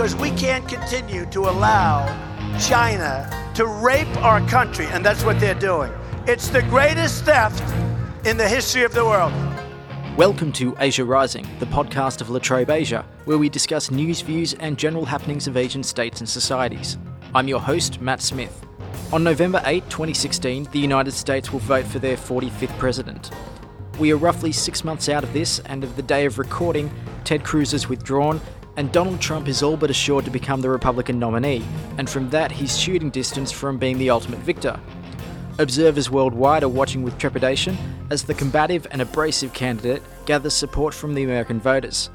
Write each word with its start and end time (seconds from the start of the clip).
because 0.00 0.16
we 0.16 0.30
can't 0.30 0.66
continue 0.66 1.26
to 1.26 1.40
allow 1.40 2.06
China 2.58 3.28
to 3.54 3.66
rape 3.66 4.08
our 4.24 4.40
country, 4.48 4.86
and 4.86 5.04
that's 5.04 5.22
what 5.24 5.38
they're 5.38 5.52
doing. 5.52 5.92
It's 6.26 6.48
the 6.48 6.62
greatest 6.62 7.26
theft 7.26 7.62
in 8.24 8.38
the 8.38 8.48
history 8.48 8.82
of 8.82 8.94
the 8.94 9.04
world. 9.04 9.30
Welcome 10.16 10.52
to 10.52 10.74
Asia 10.80 11.04
Rising, 11.04 11.46
the 11.58 11.66
podcast 11.66 12.22
of 12.22 12.30
La 12.30 12.38
Trobe 12.38 12.70
Asia, 12.70 13.04
where 13.26 13.36
we 13.36 13.50
discuss 13.50 13.90
news, 13.90 14.22
views, 14.22 14.54
and 14.54 14.78
general 14.78 15.04
happenings 15.04 15.46
of 15.46 15.58
Asian 15.58 15.82
states 15.82 16.20
and 16.20 16.28
societies. 16.28 16.96
I'm 17.34 17.46
your 17.46 17.60
host, 17.60 18.00
Matt 18.00 18.22
Smith. 18.22 18.64
On 19.12 19.22
November 19.22 19.60
8, 19.66 19.84
2016, 19.90 20.64
the 20.72 20.78
United 20.78 21.12
States 21.12 21.52
will 21.52 21.60
vote 21.60 21.84
for 21.84 21.98
their 21.98 22.16
45th 22.16 22.78
president. 22.78 23.30
We 23.98 24.14
are 24.14 24.16
roughly 24.16 24.52
six 24.52 24.82
months 24.82 25.10
out 25.10 25.24
of 25.24 25.34
this, 25.34 25.58
and 25.66 25.84
of 25.84 25.94
the 25.96 26.02
day 26.02 26.24
of 26.24 26.38
recording, 26.38 26.90
Ted 27.24 27.44
Cruz 27.44 27.74
is 27.74 27.90
withdrawn, 27.90 28.40
and 28.80 28.90
Donald 28.92 29.20
Trump 29.20 29.46
is 29.46 29.62
all 29.62 29.76
but 29.76 29.90
assured 29.90 30.24
to 30.24 30.30
become 30.30 30.62
the 30.62 30.70
Republican 30.70 31.18
nominee, 31.18 31.62
and 31.98 32.08
from 32.08 32.30
that, 32.30 32.50
he's 32.50 32.78
shooting 32.78 33.10
distance 33.10 33.52
from 33.52 33.76
being 33.76 33.98
the 33.98 34.08
ultimate 34.08 34.38
victor. 34.38 34.80
Observers 35.58 36.10
worldwide 36.10 36.62
are 36.62 36.68
watching 36.68 37.02
with 37.02 37.18
trepidation 37.18 37.76
as 38.08 38.22
the 38.22 38.32
combative 38.32 38.86
and 38.90 39.02
abrasive 39.02 39.52
candidate 39.52 40.02
gathers 40.24 40.54
support 40.54 40.94
from 40.94 41.12
the 41.12 41.24
American 41.24 41.60
voters. 41.60 42.08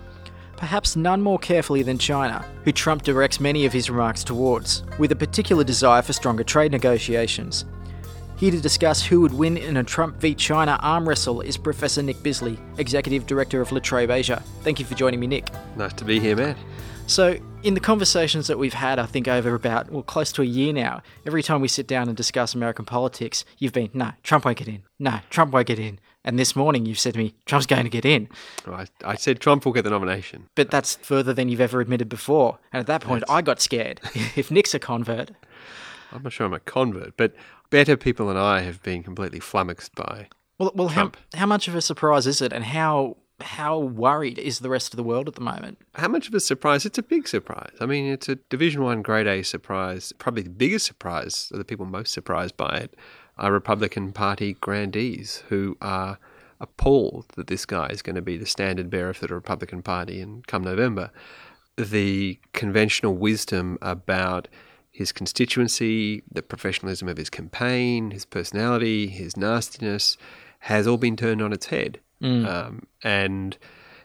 Perhaps 0.57 0.95
none 0.95 1.21
more 1.21 1.37
carefully 1.37 1.83
than 1.83 1.99
China, 1.99 2.43
who 2.63 2.71
Trump 2.71 3.03
directs 3.03 3.39
many 3.39 3.67
of 3.67 3.73
his 3.73 3.91
remarks 3.91 4.23
towards, 4.23 4.81
with 4.97 5.11
a 5.11 5.15
particular 5.15 5.63
desire 5.63 6.01
for 6.01 6.13
stronger 6.13 6.43
trade 6.43 6.71
negotiations. 6.71 7.65
Here 8.37 8.51
to 8.51 8.59
discuss 8.59 9.01
who 9.01 9.21
would 9.21 9.33
win 9.33 9.55
in 9.55 9.77
a 9.77 9.83
Trump 9.83 10.17
v 10.17 10.35
China 10.35 10.77
arm 10.81 11.07
wrestle 11.07 11.39
is 11.39 11.55
Professor 11.55 12.03
Nick 12.03 12.21
Bisley, 12.21 12.59
Executive 12.77 13.25
Director 13.25 13.61
of 13.61 13.71
La 13.71 13.79
Trobe 13.79 14.11
Asia. 14.11 14.43
Thank 14.61 14.77
you 14.77 14.85
for 14.85 14.93
joining 14.93 15.21
me, 15.21 15.27
Nick. 15.27 15.47
Nice 15.77 15.93
to 15.93 16.03
be 16.03 16.19
here, 16.19 16.35
Matt. 16.35 16.57
So, 17.07 17.37
in 17.63 17.75
the 17.75 17.79
conversations 17.79 18.47
that 18.47 18.59
we've 18.59 18.73
had, 18.73 18.99
I 18.99 19.05
think 19.05 19.29
over 19.29 19.53
about, 19.55 19.89
well, 19.89 20.03
close 20.03 20.33
to 20.33 20.41
a 20.41 20.45
year 20.45 20.73
now, 20.73 21.01
every 21.25 21.43
time 21.43 21.61
we 21.61 21.69
sit 21.69 21.87
down 21.87 22.09
and 22.09 22.17
discuss 22.17 22.53
American 22.53 22.83
politics, 22.83 23.45
you've 23.57 23.71
been, 23.71 23.89
no, 23.93 24.11
Trump 24.21 24.43
won't 24.43 24.57
get 24.57 24.67
in. 24.67 24.83
No, 24.99 25.19
Trump 25.29 25.53
won't 25.53 25.67
get 25.67 25.79
in. 25.79 25.99
And 26.25 26.37
this 26.37 26.57
morning 26.57 26.85
you've 26.85 26.99
said 26.99 27.13
to 27.13 27.19
me, 27.19 27.35
Trump's 27.45 27.67
going 27.67 27.83
to 27.83 27.89
get 27.89 28.03
in. 28.03 28.27
I, 28.67 28.87
I 29.05 29.15
said 29.15 29.39
Trump 29.39 29.63
will 29.63 29.71
get 29.71 29.83
the 29.83 29.91
nomination. 29.91 30.49
But 30.55 30.71
that's 30.71 30.95
further 30.95 31.33
than 31.33 31.47
you've 31.47 31.61
ever 31.61 31.79
admitted 31.79 32.09
before. 32.09 32.57
And 32.73 32.81
at 32.81 32.87
that 32.87 33.01
point, 33.01 33.23
I 33.29 33.41
got 33.43 33.61
scared. 33.61 34.01
if 34.35 34.51
Nick's 34.51 34.73
a 34.73 34.79
convert. 34.79 35.31
I'm 36.15 36.23
not 36.23 36.33
sure 36.33 36.45
I'm 36.45 36.53
a 36.53 36.59
convert, 36.59 37.17
but 37.17 37.33
better 37.69 37.97
people 37.97 38.27
than 38.27 38.37
I 38.37 38.61
have 38.61 38.81
been 38.83 39.03
completely 39.03 39.39
flummoxed 39.39 39.95
by. 39.95 40.27
Well, 40.57 40.71
well, 40.73 40.87
how, 40.87 41.01
Trump. 41.01 41.17
how 41.33 41.45
much 41.45 41.67
of 41.67 41.75
a 41.75 41.81
surprise 41.81 42.25
is 42.27 42.41
it, 42.41 42.53
and 42.53 42.63
how 42.63 43.17
how 43.41 43.77
worried 43.77 44.39
is 44.39 44.59
the 44.59 44.69
rest 44.69 44.93
of 44.93 44.97
the 44.97 45.03
world 45.03 45.27
at 45.27 45.35
the 45.35 45.41
moment? 45.41 45.77
How 45.95 46.07
much 46.07 46.27
of 46.27 46.33
a 46.33 46.39
surprise? 46.39 46.85
It's 46.85 46.97
a 46.97 47.03
big 47.03 47.27
surprise. 47.27 47.73
I 47.81 47.85
mean, 47.85 48.05
it's 48.05 48.29
a 48.29 48.35
Division 48.35 48.81
One 48.83 49.01
Grade 49.01 49.27
A 49.27 49.43
surprise. 49.43 50.13
Probably 50.17 50.43
the 50.43 50.49
biggest 50.49 50.85
surprise, 50.85 51.51
or 51.53 51.57
the 51.57 51.65
people 51.65 51.85
most 51.85 52.13
surprised 52.13 52.55
by 52.55 52.77
it, 52.77 52.95
are 53.37 53.51
Republican 53.51 54.13
Party 54.13 54.53
grandees 54.53 55.43
who 55.49 55.77
are 55.81 56.17
appalled 56.61 57.25
that 57.35 57.47
this 57.47 57.65
guy 57.65 57.87
is 57.87 58.01
going 58.01 58.15
to 58.15 58.21
be 58.21 58.37
the 58.37 58.45
standard 58.45 58.89
bearer 58.89 59.13
for 59.13 59.27
the 59.27 59.33
Republican 59.33 59.81
Party 59.81 60.21
in 60.21 60.41
come 60.47 60.63
November. 60.63 61.11
The 61.77 62.39
conventional 62.53 63.17
wisdom 63.17 63.77
about 63.81 64.47
his 64.95 65.11
constituency, 65.11 66.23
the 66.31 66.41
professionalism 66.41 67.09
of 67.09 67.17
his 67.17 67.29
campaign, 67.29 68.11
his 68.11 68.23
personality, 68.23 69.07
his 69.07 69.35
nastiness, 69.35 70.15
has 70.59 70.87
all 70.87 70.95
been 70.95 71.17
turned 71.17 71.41
on 71.41 71.51
its 71.51 71.65
head. 71.65 71.99
Um, 72.45 72.87
and 73.03 73.57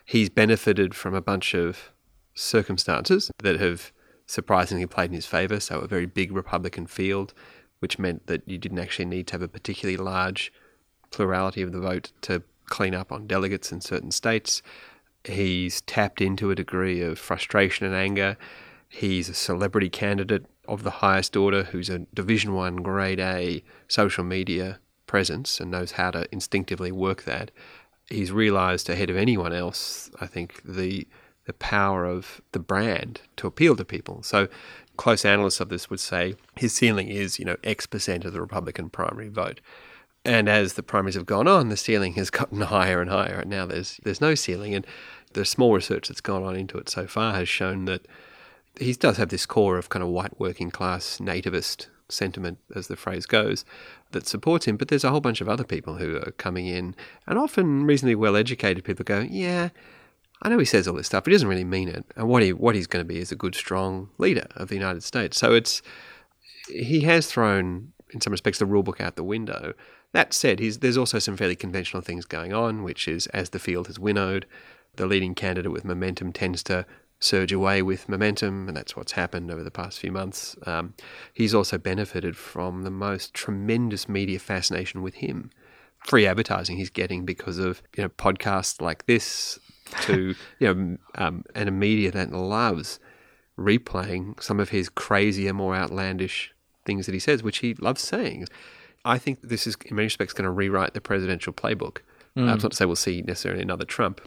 he's 0.03 0.29
benefited 0.29 0.93
from 0.93 1.13
a 1.13 1.21
bunch 1.21 1.53
of 1.53 1.91
circumstances 2.33 3.31
that 3.41 3.57
have 3.61 3.93
surprisingly 4.25 4.85
played 4.85 5.11
in 5.11 5.15
his 5.15 5.25
favour. 5.25 5.61
So, 5.61 5.79
a 5.79 5.87
very 5.87 6.05
big 6.05 6.33
Republican 6.33 6.87
field, 6.87 7.33
which 7.79 7.97
meant 7.97 8.27
that 8.27 8.45
you 8.45 8.57
didn't 8.57 8.79
actually 8.79 9.05
need 9.05 9.27
to 9.27 9.35
have 9.35 9.41
a 9.41 9.47
particularly 9.47 9.95
large 9.95 10.51
plurality 11.09 11.61
of 11.61 11.71
the 11.71 11.79
vote 11.79 12.11
to 12.23 12.43
clean 12.65 12.93
up 12.93 13.13
on 13.13 13.27
delegates 13.27 13.71
in 13.71 13.79
certain 13.79 14.11
states. 14.11 14.61
He's 15.23 15.79
tapped 15.79 16.19
into 16.19 16.51
a 16.51 16.55
degree 16.55 17.01
of 17.01 17.17
frustration 17.17 17.85
and 17.85 17.95
anger. 17.95 18.35
He's 18.89 19.29
a 19.29 19.33
celebrity 19.33 19.89
candidate 19.89 20.47
of 20.71 20.83
the 20.83 20.89
highest 20.89 21.35
order 21.35 21.63
who's 21.63 21.89
a 21.89 21.99
Division 22.13 22.53
One 22.53 22.77
Grade 22.77 23.19
A 23.19 23.61
social 23.89 24.23
media 24.23 24.79
presence 25.05 25.59
and 25.59 25.69
knows 25.69 25.91
how 25.91 26.11
to 26.11 26.25
instinctively 26.31 26.93
work 26.93 27.23
that. 27.23 27.51
He's 28.09 28.31
realised 28.31 28.89
ahead 28.89 29.09
of 29.09 29.17
anyone 29.17 29.51
else, 29.53 30.09
I 30.19 30.27
think, 30.27 30.61
the 30.63 31.07
the 31.45 31.53
power 31.53 32.05
of 32.05 32.39
the 32.51 32.59
brand 32.59 33.19
to 33.35 33.47
appeal 33.47 33.75
to 33.75 33.83
people. 33.83 34.21
So 34.23 34.47
close 34.95 35.25
analysts 35.25 35.59
of 35.59 35.69
this 35.69 35.89
would 35.89 35.99
say 35.99 36.35
his 36.55 36.71
ceiling 36.71 37.09
is, 37.09 37.39
you 37.39 37.45
know, 37.45 37.57
X 37.63 37.85
percent 37.85 38.23
of 38.23 38.31
the 38.31 38.41
Republican 38.41 38.89
primary 38.89 39.27
vote. 39.27 39.59
And 40.23 40.47
as 40.47 40.73
the 40.73 40.83
primaries 40.83 41.15
have 41.15 41.25
gone 41.25 41.47
on, 41.47 41.69
the 41.69 41.75
ceiling 41.75 42.13
has 42.13 42.29
gotten 42.39 42.61
higher 42.61 43.01
and 43.01 43.09
higher. 43.09 43.39
And 43.41 43.49
now 43.49 43.65
there's 43.65 43.99
there's 44.03 44.21
no 44.21 44.35
ceiling. 44.35 44.73
And 44.73 44.87
the 45.33 45.43
small 45.43 45.73
research 45.73 46.07
that's 46.07 46.21
gone 46.21 46.43
on 46.43 46.55
into 46.55 46.77
it 46.77 46.87
so 46.87 47.07
far 47.07 47.33
has 47.33 47.49
shown 47.49 47.85
that 47.85 48.07
he 48.81 48.93
does 48.93 49.17
have 49.17 49.29
this 49.29 49.45
core 49.45 49.77
of 49.77 49.89
kind 49.89 50.03
of 50.03 50.09
white 50.09 50.39
working 50.39 50.71
class 50.71 51.19
nativist 51.19 51.87
sentiment, 52.09 52.57
as 52.75 52.87
the 52.87 52.95
phrase 52.95 53.25
goes, 53.25 53.63
that 54.11 54.27
supports 54.27 54.65
him. 54.65 54.77
But 54.77 54.89
there's 54.89 55.03
a 55.03 55.09
whole 55.09 55.21
bunch 55.21 55.41
of 55.41 55.49
other 55.49 55.63
people 55.63 55.95
who 55.95 56.17
are 56.17 56.31
coming 56.31 56.67
in, 56.67 56.95
and 57.27 57.37
often 57.39 57.85
reasonably 57.85 58.15
well 58.15 58.35
educated 58.35 58.83
people 58.83 59.03
go, 59.03 59.19
yeah. 59.19 59.69
I 60.43 60.49
know 60.49 60.57
he 60.57 60.65
says 60.65 60.87
all 60.87 60.95
this 60.95 61.05
stuff, 61.05 61.23
but 61.23 61.31
he 61.31 61.35
doesn't 61.35 61.47
really 61.47 61.63
mean 61.63 61.87
it. 61.87 62.03
And 62.15 62.27
what 62.27 62.41
he 62.41 62.51
what 62.51 62.73
he's 62.73 62.87
going 62.87 63.05
to 63.05 63.07
be 63.07 63.19
is 63.19 63.31
a 63.31 63.35
good, 63.35 63.53
strong 63.53 64.09
leader 64.17 64.47
of 64.55 64.69
the 64.69 64.75
United 64.75 65.03
States. 65.03 65.37
So 65.37 65.53
it's 65.53 65.83
he 66.67 67.01
has 67.01 67.27
thrown, 67.27 67.93
in 68.11 68.21
some 68.21 68.31
respects, 68.31 68.57
the 68.57 68.65
rule 68.65 68.83
book 68.83 68.99
out 68.99 69.15
the 69.15 69.23
window. 69.23 69.73
That 70.13 70.33
said, 70.33 70.57
there's 70.57 70.97
also 70.97 71.19
some 71.19 71.37
fairly 71.37 71.55
conventional 71.55 72.01
things 72.01 72.25
going 72.25 72.53
on, 72.53 72.83
which 72.83 73.07
is 73.07 73.27
as 73.27 73.51
the 73.51 73.59
field 73.59 73.87
has 73.87 73.99
winnowed, 73.99 74.45
the 74.95 75.05
leading 75.05 75.35
candidate 75.35 75.71
with 75.71 75.85
momentum 75.85 76.33
tends 76.33 76.63
to 76.63 76.85
surge 77.21 77.51
away 77.51 77.81
with 77.81 78.09
momentum, 78.09 78.67
and 78.67 78.75
that's 78.75 78.95
what's 78.95 79.13
happened 79.13 79.51
over 79.51 79.63
the 79.63 79.71
past 79.71 79.99
few 79.99 80.11
months. 80.11 80.55
Um, 80.65 80.95
he's 81.33 81.53
also 81.53 81.77
benefited 81.77 82.35
from 82.35 82.81
the 82.81 82.91
most 82.91 83.33
tremendous 83.33 84.09
media 84.09 84.39
fascination 84.39 85.01
with 85.01 85.15
him. 85.15 85.51
Free 86.05 86.25
advertising 86.25 86.77
he's 86.77 86.89
getting 86.89 87.23
because 87.23 87.59
of 87.59 87.81
you 87.95 88.03
know 88.03 88.09
podcasts 88.09 88.81
like 88.81 89.05
this, 89.05 89.59
to 90.01 90.35
you 90.59 90.73
know, 90.73 90.97
um, 91.15 91.45
and 91.55 91.69
a 91.69 91.71
media 91.71 92.11
that 92.11 92.31
loves 92.31 92.99
replaying 93.57 94.41
some 94.41 94.59
of 94.59 94.69
his 94.69 94.89
crazier, 94.89 95.53
more 95.53 95.75
outlandish 95.75 96.53
things 96.85 97.05
that 97.05 97.13
he 97.13 97.19
says, 97.19 97.43
which 97.43 97.59
he 97.59 97.75
loves 97.75 98.01
saying. 98.01 98.47
I 99.05 99.17
think 99.17 99.41
this 99.41 99.65
is, 99.65 99.75
in 99.85 99.95
many 99.95 100.07
respects, 100.07 100.33
going 100.33 100.45
to 100.45 100.51
rewrite 100.51 100.93
the 100.93 101.01
presidential 101.01 101.53
playbook. 101.53 101.99
Uh, 102.37 102.53
it's 102.53 102.63
not 102.63 102.71
to 102.71 102.77
say 102.77 102.85
we'll 102.85 102.95
see 102.95 103.21
necessarily 103.21 103.61
another 103.61 103.83
Trump. 103.83 104.21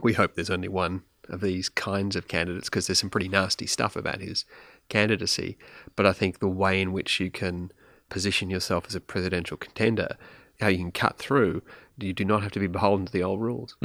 We 0.00 0.14
hope 0.14 0.34
there's 0.34 0.50
only 0.50 0.68
one 0.68 1.02
of 1.28 1.40
these 1.40 1.68
kinds 1.68 2.16
of 2.16 2.28
candidates 2.28 2.68
because 2.68 2.86
there's 2.86 2.98
some 2.98 3.10
pretty 3.10 3.28
nasty 3.28 3.66
stuff 3.66 3.96
about 3.96 4.20
his 4.20 4.44
candidacy. 4.88 5.58
But 5.96 6.06
I 6.06 6.12
think 6.12 6.38
the 6.38 6.48
way 6.48 6.80
in 6.80 6.92
which 6.92 7.20
you 7.20 7.30
can 7.30 7.72
position 8.08 8.50
yourself 8.50 8.86
as 8.88 8.94
a 8.94 9.00
presidential 9.00 9.56
contender, 9.56 10.16
how 10.60 10.68
you 10.68 10.78
can 10.78 10.92
cut 10.92 11.18
through, 11.18 11.62
you 12.00 12.12
do 12.12 12.24
not 12.24 12.42
have 12.42 12.52
to 12.52 12.60
be 12.60 12.66
beholden 12.66 13.06
to 13.06 13.12
the 13.12 13.22
old 13.22 13.40
rules. 13.40 13.76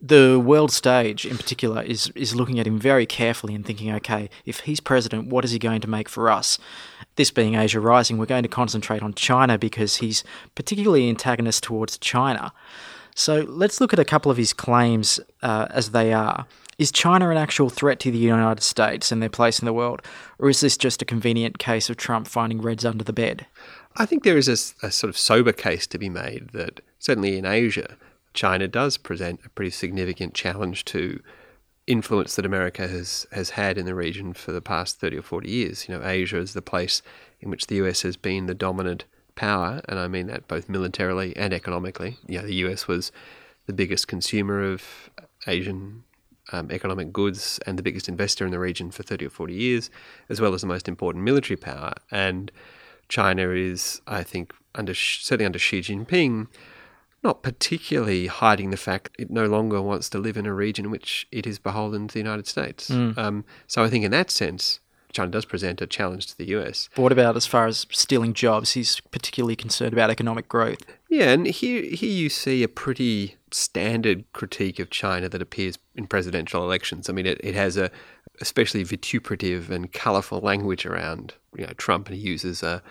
The 0.00 0.38
world 0.38 0.72
stage, 0.72 1.24
in 1.24 1.36
particular, 1.36 1.82
is 1.82 2.12
is 2.14 2.34
looking 2.34 2.60
at 2.60 2.66
him 2.66 2.78
very 2.78 3.06
carefully 3.06 3.54
and 3.54 3.64
thinking, 3.64 3.92
okay, 3.94 4.28
if 4.44 4.60
he's 4.60 4.80
president, 4.80 5.28
what 5.28 5.44
is 5.44 5.52
he 5.52 5.58
going 5.58 5.80
to 5.80 5.88
make 5.88 6.08
for 6.08 6.28
us? 6.28 6.58
This 7.16 7.30
being 7.30 7.54
Asia 7.54 7.80
Rising, 7.80 8.18
we're 8.18 8.26
going 8.26 8.42
to 8.42 8.48
concentrate 8.48 9.02
on 9.02 9.14
China 9.14 9.58
because 9.58 9.96
he's 9.96 10.22
particularly 10.54 11.08
antagonist 11.08 11.62
towards 11.64 11.98
China. 11.98 12.52
So 13.14 13.40
let's 13.48 13.80
look 13.80 13.92
at 13.92 13.98
a 13.98 14.04
couple 14.04 14.30
of 14.30 14.38
his 14.38 14.52
claims 14.52 15.20
uh, 15.42 15.66
as 15.70 15.90
they 15.90 16.12
are. 16.12 16.46
Is 16.78 16.90
China 16.90 17.28
an 17.30 17.36
actual 17.36 17.68
threat 17.68 18.00
to 18.00 18.10
the 18.10 18.18
United 18.18 18.62
States 18.62 19.12
and 19.12 19.20
their 19.20 19.28
place 19.28 19.58
in 19.58 19.66
the 19.66 19.72
world, 19.72 20.00
or 20.38 20.48
is 20.48 20.60
this 20.60 20.76
just 20.76 21.02
a 21.02 21.06
convenient 21.06 21.58
case 21.58 21.90
of 21.90 21.96
Trump 21.96 22.26
finding 22.26 22.62
reds 22.62 22.84
under 22.84 23.04
the 23.04 23.12
bed? 23.12 23.46
I 23.96 24.06
think 24.06 24.24
there 24.24 24.38
is 24.38 24.48
a 24.48 24.56
sort 24.90 25.10
of 25.10 25.18
sober 25.18 25.52
case 25.52 25.86
to 25.88 25.98
be 25.98 26.08
made 26.08 26.50
that 26.52 26.80
certainly 26.98 27.36
in 27.36 27.44
Asia, 27.44 27.96
China 28.32 28.66
does 28.66 28.96
present 28.96 29.40
a 29.44 29.50
pretty 29.50 29.70
significant 29.70 30.32
challenge 30.32 30.86
to 30.86 31.20
influence 31.86 32.36
that 32.36 32.46
America 32.46 32.86
has, 32.86 33.26
has 33.32 33.50
had 33.50 33.76
in 33.76 33.84
the 33.84 33.94
region 33.94 34.32
for 34.32 34.52
the 34.52 34.62
past 34.62 34.98
30 34.98 35.18
or 35.18 35.22
40 35.22 35.50
years. 35.50 35.88
You 35.88 35.98
know, 35.98 36.06
Asia 36.06 36.38
is 36.38 36.54
the 36.54 36.62
place 36.62 37.02
in 37.40 37.50
which 37.50 37.66
the 37.66 37.76
US 37.76 38.02
has 38.02 38.16
been 38.16 38.46
the 38.46 38.54
dominant 38.54 39.04
power, 39.34 39.82
and 39.88 39.98
I 39.98 40.08
mean 40.08 40.26
that 40.28 40.48
both 40.48 40.68
militarily 40.68 41.36
and 41.36 41.52
economically. 41.52 42.16
You 42.26 42.40
know, 42.40 42.46
the 42.46 42.54
US 42.66 42.88
was 42.88 43.12
the 43.66 43.72
biggest 43.72 44.08
consumer 44.08 44.62
of 44.62 45.10
Asian 45.46 46.04
um, 46.50 46.70
economic 46.70 47.12
goods 47.12 47.60
and 47.66 47.78
the 47.78 47.82
biggest 47.82 48.08
investor 48.08 48.44
in 48.44 48.50
the 48.50 48.58
region 48.58 48.90
for 48.90 49.02
30 49.02 49.26
or 49.26 49.30
40 49.30 49.54
years, 49.54 49.90
as 50.28 50.40
well 50.40 50.54
as 50.54 50.62
the 50.62 50.66
most 50.66 50.88
important 50.88 51.24
military 51.24 51.56
power. 51.56 51.92
And 52.10 52.50
China 53.08 53.50
is, 53.50 54.00
I 54.06 54.22
think, 54.22 54.52
under 54.74 54.94
certainly 54.94 55.46
under 55.46 55.58
Xi 55.58 55.80
Jinping, 55.80 56.48
not 57.22 57.42
particularly 57.42 58.26
hiding 58.26 58.70
the 58.70 58.76
fact 58.76 59.10
it 59.18 59.30
no 59.30 59.46
longer 59.46 59.80
wants 59.80 60.08
to 60.10 60.18
live 60.18 60.36
in 60.36 60.46
a 60.46 60.52
region 60.52 60.86
in 60.86 60.90
which 60.90 61.28
it 61.30 61.46
is 61.46 61.58
beholden 61.58 62.08
to 62.08 62.14
the 62.14 62.20
United 62.20 62.46
States. 62.46 62.90
Um, 62.90 63.44
so 63.66 63.84
I 63.84 63.88
think 63.88 64.04
in 64.04 64.10
that 64.10 64.30
sense, 64.30 64.80
China 65.12 65.30
does 65.30 65.44
present 65.44 65.80
a 65.80 65.86
challenge 65.86 66.26
to 66.28 66.38
the 66.38 66.46
US. 66.56 66.88
But 66.96 67.02
what 67.02 67.12
about 67.12 67.36
as 67.36 67.46
far 67.46 67.66
as 67.66 67.86
stealing 67.90 68.32
jobs? 68.32 68.72
He's 68.72 68.98
particularly 69.00 69.56
concerned 69.56 69.92
about 69.92 70.10
economic 70.10 70.48
growth. 70.48 70.80
Yeah, 71.08 71.30
and 71.30 71.46
here 71.46 71.82
here 71.82 72.10
you 72.10 72.28
see 72.28 72.62
a 72.62 72.68
pretty 72.68 73.36
standard 73.54 74.24
critique 74.32 74.78
of 74.78 74.90
China 74.90 75.28
that 75.28 75.42
appears 75.42 75.78
in 75.94 76.06
presidential 76.06 76.62
elections. 76.62 77.08
I 77.08 77.12
mean, 77.12 77.26
it, 77.26 77.40
it 77.42 77.54
has 77.54 77.76
a 77.76 77.90
especially 78.40 78.82
vituperative 78.82 79.70
and 79.70 79.92
colourful 79.92 80.40
language 80.40 80.86
around 80.86 81.34
you 81.56 81.66
know 81.66 81.72
Trump, 81.76 82.08
and 82.08 82.16
he 82.16 82.22
uses 82.22 82.62
a 82.62 82.82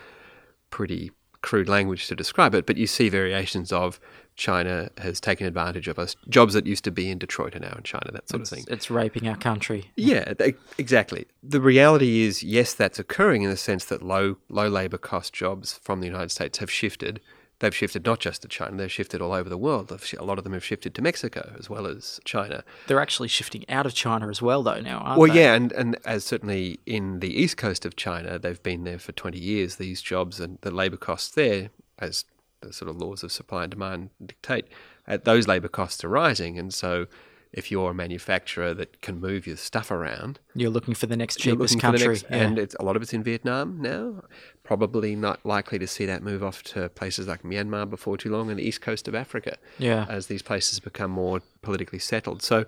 pretty 0.69 1.12
crude 1.42 1.68
language 1.68 2.08
to 2.08 2.16
describe 2.16 2.54
it. 2.54 2.66
But 2.66 2.78
you 2.78 2.86
see 2.88 3.10
variations 3.10 3.72
of 3.72 4.00
China 4.36 4.90
has 5.00 5.19
taken 5.19 5.48
advantage 5.48 5.88
of 5.88 5.98
us. 6.00 6.16
Jobs 6.30 6.54
that 6.54 6.66
used 6.68 6.84
to 6.86 6.92
be 6.92 7.10
in 7.10 7.18
Detroit 7.18 7.56
are 7.56 7.60
now 7.60 7.74
in 7.75 7.84
China, 7.84 8.12
that 8.13 8.30
sort 8.30 8.42
It's, 8.42 8.52
of 8.52 8.58
thing. 8.60 8.66
it's 8.69 8.90
raping 8.92 9.28
our 9.28 9.36
country. 9.36 9.92
Yeah, 9.96 10.34
th- 10.34 10.56
exactly. 10.78 11.25
The 11.44 11.60
reality 11.60 12.22
is, 12.22 12.44
yes, 12.44 12.74
that's 12.74 13.00
occurring 13.00 13.42
in 13.42 13.50
the 13.50 13.58
sense 13.58 13.86
that 13.86 14.02
low 14.04 14.38
low 14.50 14.68
labour 14.68 14.98
cost 14.98 15.34
jobs 15.34 15.74
from 15.81 16.00
the 16.00 16.08
United 16.08 16.30
States 16.30 16.60
have 16.60 16.72
shifted. 16.72 17.19
They've 17.62 17.75
shifted 17.75 18.06
not 18.06 18.19
just 18.19 18.42
to 18.42 18.48
China; 18.48 18.75
they've 18.75 18.92
shifted 18.92 19.22
all 19.22 19.34
over 19.34 19.48
the 19.48 19.58
world. 19.58 19.92
A 19.92 20.24
lot 20.24 20.40
of 20.40 20.44
them 20.44 20.54
have 20.54 20.66
shifted 20.66 20.96
to 20.96 21.02
Mexico 21.04 21.54
as 21.60 21.69
well 21.69 21.86
as 21.86 22.19
China. 22.25 22.63
They're 22.88 23.00
actually 23.00 23.28
shifting 23.28 23.63
out 23.69 23.86
of 23.86 23.94
China 23.94 24.30
as 24.30 24.42
well, 24.42 24.63
though, 24.63 24.80
now, 24.81 24.98
aren't 24.98 25.19
Well, 25.19 25.31
they? 25.31 25.42
yeah, 25.42 25.54
and, 25.54 25.72
and 25.74 25.96
as 26.04 26.24
certainly 26.25 26.80
in 26.88 27.19
the 27.19 27.30
east 27.40 27.58
coast 27.58 27.86
of 27.86 27.96
China, 27.96 28.40
they've 28.40 28.62
been 28.63 28.84
there 28.84 28.98
for 28.98 29.12
20 29.12 29.38
years, 29.40 29.75
these 29.75 30.02
jobs 30.02 30.40
and 30.40 30.58
the 30.62 30.72
labour 30.72 30.98
costs 30.98 31.30
there, 31.36 31.69
as 32.00 32.25
the 32.62 32.74
sort 32.74 32.90
of 32.90 32.98
laws 32.98 33.22
of 33.22 33.31
supply 33.31 33.63
and 33.63 33.72
demand 33.72 34.10
dictate, 34.25 34.66
uh, 35.08 35.18
those 35.24 35.48
labour 35.48 35.68
costs 35.68 36.04
are 36.04 36.10
rising. 36.10 36.58
And 36.58 36.74
so 36.74 37.06
if 37.53 37.69
you're 37.69 37.92
a 37.92 37.94
manufacturer 37.94 38.74
that 38.74 39.01
can 39.01 39.19
move 39.19 39.45
your 39.45 39.57
stuff 39.57 39.92
around, 39.92 40.39
You're 40.56 40.69
looking 40.69 40.94
for 40.94 41.06
the 41.06 41.18
next 41.18 41.38
cheapest 41.38 41.75
looking 41.75 41.80
for 41.81 41.92
the 41.92 41.98
country. 42.06 42.07
next- 42.13 42.25
yeah. 42.30 42.38
and 42.38 42.57
it's, 42.59 42.75
a 42.80 42.83
lot 42.83 42.95
of 42.95 43.01
it's 43.01 43.13
in 43.13 43.24
Vietnam 43.24 43.81
now. 43.81 44.24
Probably 44.63 45.15
not 45.18 45.45
likely 45.45 45.77
to 45.80 45.88
see 45.88 46.06
that 46.06 46.24
move 46.24 46.44
off 46.44 46.63
to 46.63 46.88
places 46.89 47.27
like 47.27 47.44
Myanmar 47.44 47.89
before 47.89 48.15
too 48.18 48.30
long, 48.31 48.50
and 48.50 48.57
the 48.57 48.63
east 48.63 48.80
coast 48.81 49.07
of 49.07 49.15
Africa 49.15 49.57
Yeah. 49.80 50.06
as 50.07 50.27
these 50.27 50.42
places 50.42 50.80
become 50.80 51.12
more 51.12 51.42
politically 51.62 52.00
settled. 52.00 52.42
So, 52.42 52.65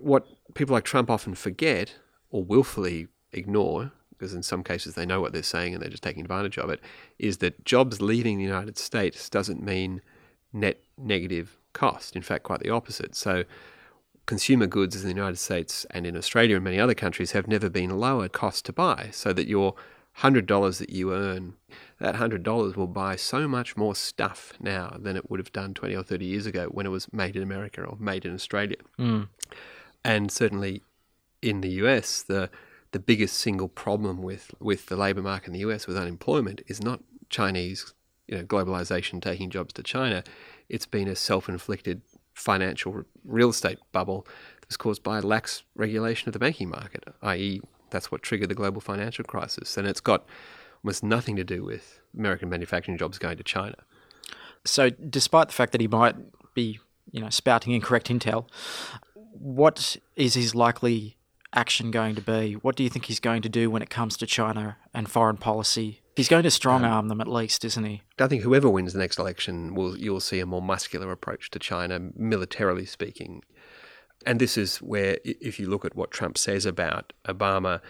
what 0.00 0.26
people 0.54 0.72
like 0.74 0.84
Trump 0.84 1.08
often 1.10 1.34
forget 1.34 1.94
or 2.30 2.42
willfully 2.42 3.06
ignore, 3.32 3.92
because 4.10 4.34
in 4.34 4.42
some 4.42 4.64
cases 4.64 4.94
they 4.94 5.06
know 5.06 5.20
what 5.20 5.32
they're 5.32 5.42
saying 5.42 5.72
and 5.74 5.82
they're 5.82 5.90
just 5.90 6.02
taking 6.02 6.22
advantage 6.22 6.58
of 6.58 6.68
it, 6.70 6.80
is 7.18 7.38
that 7.38 7.64
jobs 7.64 8.00
leaving 8.02 8.38
the 8.38 8.44
United 8.44 8.76
States 8.78 9.28
doesn't 9.28 9.62
mean 9.62 10.00
net 10.52 10.80
negative 10.98 11.58
cost. 11.74 12.16
In 12.16 12.22
fact, 12.22 12.42
quite 12.42 12.58
the 12.60 12.70
opposite. 12.70 13.14
So, 13.14 13.44
consumer 14.26 14.66
goods 14.66 14.96
in 14.96 15.02
the 15.02 15.14
United 15.14 15.38
States 15.38 15.84
and 15.90 16.06
in 16.06 16.16
Australia 16.16 16.56
and 16.56 16.64
many 16.64 16.78
other 16.78 16.94
countries 16.94 17.32
have 17.32 17.48
never 17.48 17.68
been 17.68 17.98
lower 17.98 18.28
cost 18.28 18.64
to 18.66 18.72
buy, 18.72 19.08
so 19.12 19.32
that 19.32 19.46
your 19.48 19.74
hundred 20.14 20.46
dollars 20.46 20.78
that 20.78 20.90
you 20.90 21.12
earn, 21.14 21.54
that 21.98 22.16
hundred 22.16 22.42
dollars 22.42 22.76
will 22.76 22.86
buy 22.86 23.16
so 23.16 23.48
much 23.48 23.76
more 23.76 23.94
stuff 23.94 24.52
now 24.60 24.96
than 24.98 25.16
it 25.16 25.30
would 25.30 25.40
have 25.40 25.52
done 25.52 25.74
twenty 25.74 25.94
or 25.94 26.02
thirty 26.02 26.26
years 26.26 26.46
ago 26.46 26.66
when 26.66 26.86
it 26.86 26.90
was 26.90 27.12
made 27.12 27.36
in 27.36 27.42
America 27.42 27.82
or 27.82 27.96
made 27.98 28.24
in 28.24 28.34
Australia. 28.34 28.76
Mm. 28.98 29.28
And 30.04 30.30
certainly 30.30 30.82
in 31.42 31.60
the 31.60 31.70
US, 31.70 32.22
the 32.22 32.50
the 32.92 32.98
biggest 32.98 33.38
single 33.38 33.68
problem 33.68 34.22
with, 34.22 34.52
with 34.58 34.86
the 34.86 34.96
labour 34.96 35.22
market 35.22 35.48
in 35.48 35.52
the 35.52 35.60
US 35.60 35.86
with 35.86 35.96
unemployment 35.96 36.62
is 36.66 36.82
not 36.82 37.00
Chinese, 37.28 37.94
you 38.26 38.36
know, 38.36 38.44
globalization 38.44 39.22
taking 39.22 39.50
jobs 39.50 39.72
to 39.74 39.82
China. 39.82 40.24
It's 40.68 40.86
been 40.86 41.08
a 41.08 41.16
self-inflicted 41.16 42.02
financial 42.40 43.04
real 43.24 43.50
estate 43.50 43.78
bubble 43.92 44.26
that 44.60 44.68
was 44.68 44.76
caused 44.76 45.02
by 45.02 45.20
lax 45.20 45.62
regulation 45.74 46.28
of 46.28 46.32
the 46.32 46.38
banking 46.38 46.68
market, 46.68 47.04
i.e., 47.22 47.60
that's 47.90 48.10
what 48.10 48.22
triggered 48.22 48.48
the 48.48 48.54
global 48.54 48.80
financial 48.80 49.24
crisis. 49.24 49.76
And 49.76 49.86
it's 49.86 50.00
got 50.00 50.24
almost 50.82 51.02
nothing 51.02 51.36
to 51.36 51.44
do 51.44 51.64
with 51.64 52.00
American 52.16 52.48
manufacturing 52.48 52.96
jobs 52.96 53.18
going 53.18 53.36
to 53.36 53.44
China. 53.44 53.76
So, 54.64 54.90
despite 54.90 55.48
the 55.48 55.54
fact 55.54 55.72
that 55.72 55.80
he 55.80 55.88
might 55.88 56.16
be, 56.54 56.78
you 57.10 57.20
know, 57.20 57.30
spouting 57.30 57.72
incorrect 57.72 58.08
intel, 58.08 58.48
what 59.32 59.96
is 60.16 60.34
his 60.34 60.54
likely 60.54 61.16
action 61.52 61.90
going 61.90 62.14
to 62.14 62.20
be? 62.20 62.54
What 62.54 62.76
do 62.76 62.82
you 62.82 62.90
think 62.90 63.06
he's 63.06 63.20
going 63.20 63.42
to 63.42 63.48
do 63.48 63.70
when 63.70 63.82
it 63.82 63.90
comes 63.90 64.16
to 64.18 64.26
China 64.26 64.76
and 64.94 65.10
foreign 65.10 65.36
policy? 65.36 65.99
He's 66.16 66.28
going 66.28 66.42
to 66.42 66.50
strong 66.50 66.84
arm 66.84 67.08
them 67.08 67.20
at 67.20 67.28
least, 67.28 67.64
isn't 67.64 67.84
he? 67.84 68.02
I 68.18 68.26
think 68.26 68.42
whoever 68.42 68.68
wins 68.68 68.92
the 68.92 68.98
next 68.98 69.18
election 69.18 69.74
will 69.74 69.96
you'll 69.96 70.20
see 70.20 70.40
a 70.40 70.46
more 70.46 70.62
muscular 70.62 71.10
approach 71.12 71.50
to 71.50 71.58
China, 71.58 72.10
militarily 72.16 72.86
speaking. 72.86 73.42
And 74.26 74.38
this 74.38 74.58
is 74.58 74.78
where, 74.78 75.18
if 75.24 75.58
you 75.58 75.68
look 75.68 75.84
at 75.84 75.96
what 75.96 76.10
Trump 76.10 76.36
says 76.36 76.66
about 76.66 77.14
Obama, 77.26 77.80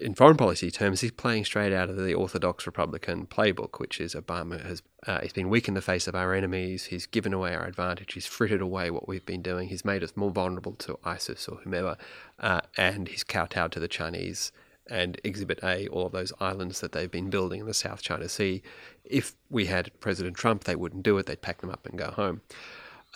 in 0.00 0.14
foreign 0.14 0.36
policy 0.36 0.70
terms, 0.70 1.00
he's 1.00 1.10
playing 1.10 1.44
straight 1.44 1.72
out 1.72 1.88
of 1.88 1.96
the 1.96 2.14
orthodox 2.14 2.66
Republican 2.66 3.26
playbook, 3.26 3.78
which 3.78 4.00
is 4.00 4.14
Obama 4.14 4.64
has 4.64 4.82
uh, 5.06 5.20
he's 5.20 5.32
been 5.32 5.48
weak 5.48 5.66
in 5.66 5.74
the 5.74 5.82
face 5.82 6.06
of 6.06 6.14
our 6.14 6.34
enemies, 6.34 6.86
he's 6.86 7.06
given 7.06 7.32
away 7.32 7.54
our 7.54 7.66
advantage, 7.66 8.12
he's 8.14 8.26
frittered 8.26 8.60
away 8.60 8.90
what 8.90 9.08
we've 9.08 9.26
been 9.26 9.42
doing, 9.42 9.68
he's 9.68 9.84
made 9.84 10.02
us 10.02 10.12
more 10.16 10.30
vulnerable 10.30 10.74
to 10.74 10.98
ISIS 11.04 11.48
or 11.48 11.56
whomever, 11.58 11.96
uh, 12.38 12.60
and 12.76 13.08
he's 13.08 13.24
kowtowed 13.24 13.72
to 13.72 13.80
the 13.80 13.88
Chinese 13.88 14.52
and 14.90 15.20
Exhibit 15.24 15.60
A, 15.62 15.88
all 15.88 16.06
of 16.06 16.12
those 16.12 16.32
islands 16.40 16.80
that 16.80 16.92
they've 16.92 17.10
been 17.10 17.30
building 17.30 17.60
in 17.60 17.66
the 17.66 17.74
South 17.74 18.02
China 18.02 18.28
Sea. 18.28 18.62
If 19.04 19.34
we 19.50 19.66
had 19.66 19.90
President 20.00 20.36
Trump, 20.36 20.64
they 20.64 20.76
wouldn't 20.76 21.02
do 21.02 21.16
it. 21.18 21.26
They'd 21.26 21.42
pack 21.42 21.60
them 21.60 21.70
up 21.70 21.86
and 21.86 21.98
go 21.98 22.10
home. 22.10 22.40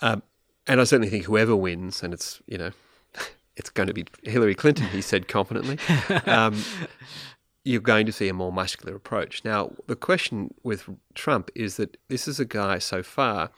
Um, 0.01 0.23
and 0.65 0.81
I 0.81 0.83
certainly 0.83 1.09
think 1.09 1.25
whoever 1.25 1.55
wins, 1.55 2.03
and 2.03 2.13
it's 2.13 2.41
you 2.47 2.57
know, 2.57 2.71
it's 3.55 3.69
going 3.69 3.87
to 3.87 3.93
be 3.93 4.05
Hillary 4.23 4.55
Clinton, 4.55 4.87
he 4.87 5.01
said 5.01 5.27
confidently. 5.27 5.77
Um, 6.25 6.61
you're 7.63 7.81
going 7.81 8.05
to 8.05 8.13
see 8.13 8.29
a 8.29 8.33
more 8.33 8.51
muscular 8.51 8.95
approach. 8.95 9.43
Now, 9.43 9.73
the 9.87 9.95
question 9.97 10.53
with 10.63 10.87
Trump 11.15 11.49
is 11.53 11.75
that 11.75 11.97
this 12.07 12.25
is 12.25 12.39
a 12.39 12.45
guy 12.45 12.79
so 12.79 13.03
far 13.03 13.51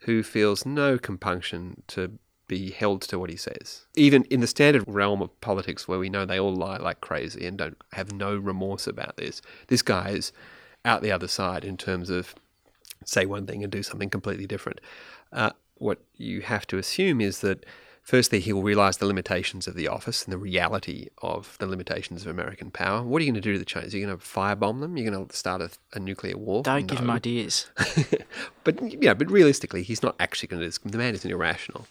who 0.00 0.22
feels 0.22 0.64
no 0.64 0.98
compunction 0.98 1.82
to 1.88 2.12
be 2.48 2.70
held 2.70 3.02
to 3.02 3.18
what 3.18 3.30
he 3.30 3.36
says. 3.36 3.86
Even 3.94 4.24
in 4.24 4.40
the 4.40 4.46
standard 4.46 4.84
realm 4.86 5.22
of 5.22 5.40
politics 5.40 5.88
where 5.88 5.98
we 5.98 6.08
know 6.08 6.24
they 6.24 6.38
all 6.38 6.54
lie 6.54 6.76
like 6.76 7.00
crazy 7.00 7.46
and 7.46 7.58
don't 7.58 7.76
have 7.92 8.12
no 8.12 8.36
remorse 8.36 8.86
about 8.86 9.16
this, 9.16 9.42
this 9.68 9.82
guy 9.82 10.10
is 10.10 10.32
out 10.84 11.02
the 11.02 11.12
other 11.12 11.28
side 11.28 11.64
in 11.64 11.76
terms 11.76 12.10
of 12.10 12.34
say 13.04 13.26
one 13.26 13.46
thing 13.46 13.62
and 13.62 13.72
do 13.72 13.82
something 13.82 14.10
completely 14.10 14.46
different. 14.46 14.80
Uh, 15.32 15.50
what 15.78 15.98
you 16.16 16.40
have 16.40 16.66
to 16.68 16.78
assume 16.78 17.20
is 17.20 17.40
that 17.40 17.64
firstly 18.02 18.38
he 18.38 18.52
will 18.52 18.62
realise 18.62 18.96
the 18.96 19.06
limitations 19.06 19.66
of 19.66 19.74
the 19.74 19.88
office 19.88 20.24
and 20.24 20.32
the 20.32 20.38
reality 20.38 21.08
of 21.22 21.56
the 21.58 21.66
limitations 21.66 22.22
of 22.22 22.28
American 22.28 22.70
power. 22.70 23.02
What 23.02 23.20
are 23.20 23.24
you 23.24 23.32
going 23.32 23.42
to 23.42 23.46
do 23.46 23.52
to 23.52 23.58
the 23.58 23.64
Chinese? 23.64 23.94
Are 23.94 23.98
you 23.98 24.06
going 24.06 24.16
to 24.16 24.24
firebomb 24.24 24.80
them? 24.80 24.96
You're 24.96 25.10
going 25.10 25.26
to 25.26 25.36
start 25.36 25.60
a, 25.60 25.70
a 25.92 25.98
nuclear 25.98 26.36
war? 26.38 26.62
Don't 26.62 26.86
give 26.86 27.00
him 27.00 27.10
ideas. 27.10 27.66
but 28.64 29.02
yeah, 29.02 29.12
but 29.12 29.30
realistically, 29.30 29.82
he's 29.82 30.02
not 30.02 30.14
actually 30.20 30.48
going 30.48 30.60
to. 30.60 30.64
do 30.64 30.68
this. 30.68 30.78
The 30.78 30.98
man 30.98 31.14
isn't 31.14 31.30
irrational. 31.30 31.86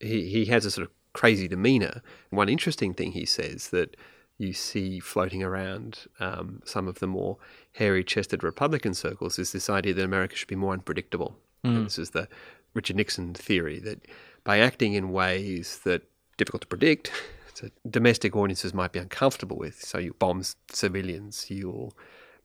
He 0.00 0.28
he 0.28 0.44
has 0.46 0.64
a 0.64 0.70
sort 0.70 0.86
of 0.86 0.92
crazy 1.12 1.48
demeanor. 1.48 2.02
One 2.30 2.48
interesting 2.48 2.92
thing 2.94 3.12
he 3.12 3.24
says 3.24 3.70
that 3.70 3.96
you 4.38 4.52
see 4.52 5.00
floating 5.00 5.42
around 5.42 6.00
um, 6.20 6.60
some 6.64 6.86
of 6.86 6.98
the 6.98 7.06
more 7.06 7.38
hairy-chested 7.72 8.44
Republican 8.44 8.92
circles 8.92 9.38
is 9.38 9.52
this 9.52 9.70
idea 9.70 9.94
that 9.94 10.04
America 10.04 10.36
should 10.36 10.48
be 10.48 10.56
more 10.56 10.74
unpredictable. 10.74 11.38
And 11.64 11.86
this 11.86 11.98
is 11.98 12.10
the 12.10 12.28
Richard 12.74 12.96
Nixon 12.96 13.32
theory 13.34 13.78
that 13.80 14.06
by 14.44 14.58
acting 14.58 14.92
in 14.92 15.10
ways 15.10 15.80
that 15.84 16.02
difficult 16.36 16.60
to 16.62 16.68
predict, 16.68 17.10
so 17.54 17.70
domestic 17.88 18.36
audiences 18.36 18.74
might 18.74 18.92
be 18.92 18.98
uncomfortable 18.98 19.56
with. 19.56 19.82
So 19.82 19.98
you 19.98 20.14
bomb 20.18 20.42
civilians, 20.70 21.50
you'll 21.50 21.96